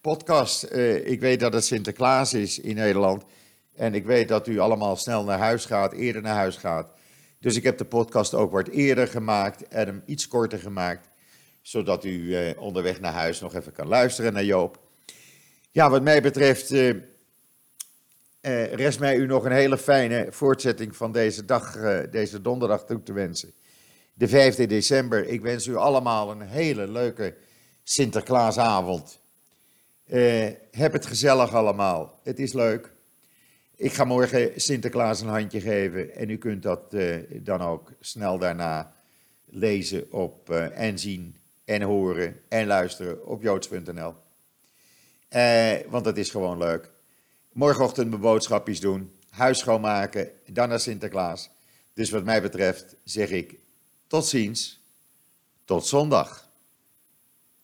podcast. 0.01 0.63
ik 1.03 1.19
weet 1.19 1.39
dat 1.39 1.53
het 1.53 1.65
Sinterklaas 1.65 2.33
is 2.33 2.59
in 2.59 2.75
Nederland. 2.75 3.23
En 3.75 3.93
ik 3.93 4.05
weet 4.05 4.27
dat 4.27 4.47
u 4.47 4.59
allemaal 4.59 4.95
snel 4.95 5.23
naar 5.23 5.39
huis 5.39 5.65
gaat, 5.65 5.93
eerder 5.93 6.21
naar 6.21 6.35
huis 6.35 6.57
gaat. 6.57 6.91
Dus 7.41 7.55
ik 7.55 7.63
heb 7.63 7.77
de 7.77 7.85
podcast 7.85 8.33
ook 8.33 8.51
wat 8.51 8.67
eerder 8.67 9.07
gemaakt 9.07 9.67
en 9.67 9.87
hem 9.87 10.03
iets 10.05 10.27
korter 10.27 10.59
gemaakt, 10.59 11.09
zodat 11.61 12.05
u 12.05 12.35
eh, 12.35 12.61
onderweg 12.61 12.99
naar 12.99 13.13
huis 13.13 13.39
nog 13.39 13.55
even 13.55 13.71
kan 13.71 13.87
luisteren 13.87 14.33
naar 14.33 14.43
Joop. 14.43 14.79
Ja, 15.71 15.89
wat 15.89 16.01
mij 16.01 16.21
betreft 16.21 16.71
eh, 16.71 16.89
eh, 16.89 18.73
rest 18.73 18.99
mij 18.99 19.15
u 19.15 19.25
nog 19.25 19.45
een 19.45 19.51
hele 19.51 19.77
fijne 19.77 20.27
voortzetting 20.29 20.95
van 20.95 21.11
deze 21.11 21.45
dag, 21.45 21.77
deze 22.09 22.41
donderdag 22.41 22.85
toe 22.85 23.03
te 23.03 23.13
wensen. 23.13 23.53
De 24.13 24.27
5 24.27 24.55
december. 24.55 25.27
Ik 25.27 25.41
wens 25.41 25.67
u 25.67 25.75
allemaal 25.75 26.31
een 26.31 26.41
hele 26.41 26.87
leuke 26.87 27.35
Sinterklaasavond. 27.83 29.19
Heb 30.71 30.93
het 30.93 31.05
gezellig 31.05 31.53
allemaal. 31.53 32.19
Het 32.23 32.39
is 32.39 32.53
leuk. 32.53 32.91
Ik 33.81 33.93
ga 33.93 34.03
morgen 34.03 34.61
Sinterklaas 34.61 35.21
een 35.21 35.27
handje 35.27 35.61
geven 35.61 36.15
en 36.15 36.29
u 36.29 36.37
kunt 36.37 36.63
dat 36.63 36.93
uh, 36.93 37.17
dan 37.31 37.61
ook 37.61 37.91
snel 37.99 38.37
daarna 38.37 38.93
lezen 39.45 40.11
op, 40.11 40.49
uh, 40.49 40.79
en 40.79 40.99
zien 40.99 41.35
en 41.65 41.81
horen 41.81 42.39
en 42.49 42.67
luisteren 42.67 43.27
op 43.27 43.41
joods.nl. 43.41 44.13
Eh, 45.27 45.73
want 45.87 46.03
dat 46.03 46.17
is 46.17 46.29
gewoon 46.29 46.57
leuk. 46.57 46.91
Morgenochtend 47.51 48.09
mijn 48.09 48.21
boodschapjes 48.21 48.79
doen, 48.79 49.11
huis 49.29 49.59
schoonmaken, 49.59 50.29
dan 50.45 50.69
naar 50.69 50.79
Sinterklaas. 50.79 51.49
Dus 51.93 52.09
wat 52.09 52.23
mij 52.23 52.41
betreft 52.41 52.95
zeg 53.03 53.29
ik 53.29 53.55
tot 54.07 54.25
ziens, 54.25 54.81
tot 55.65 55.85
zondag. 55.85 56.40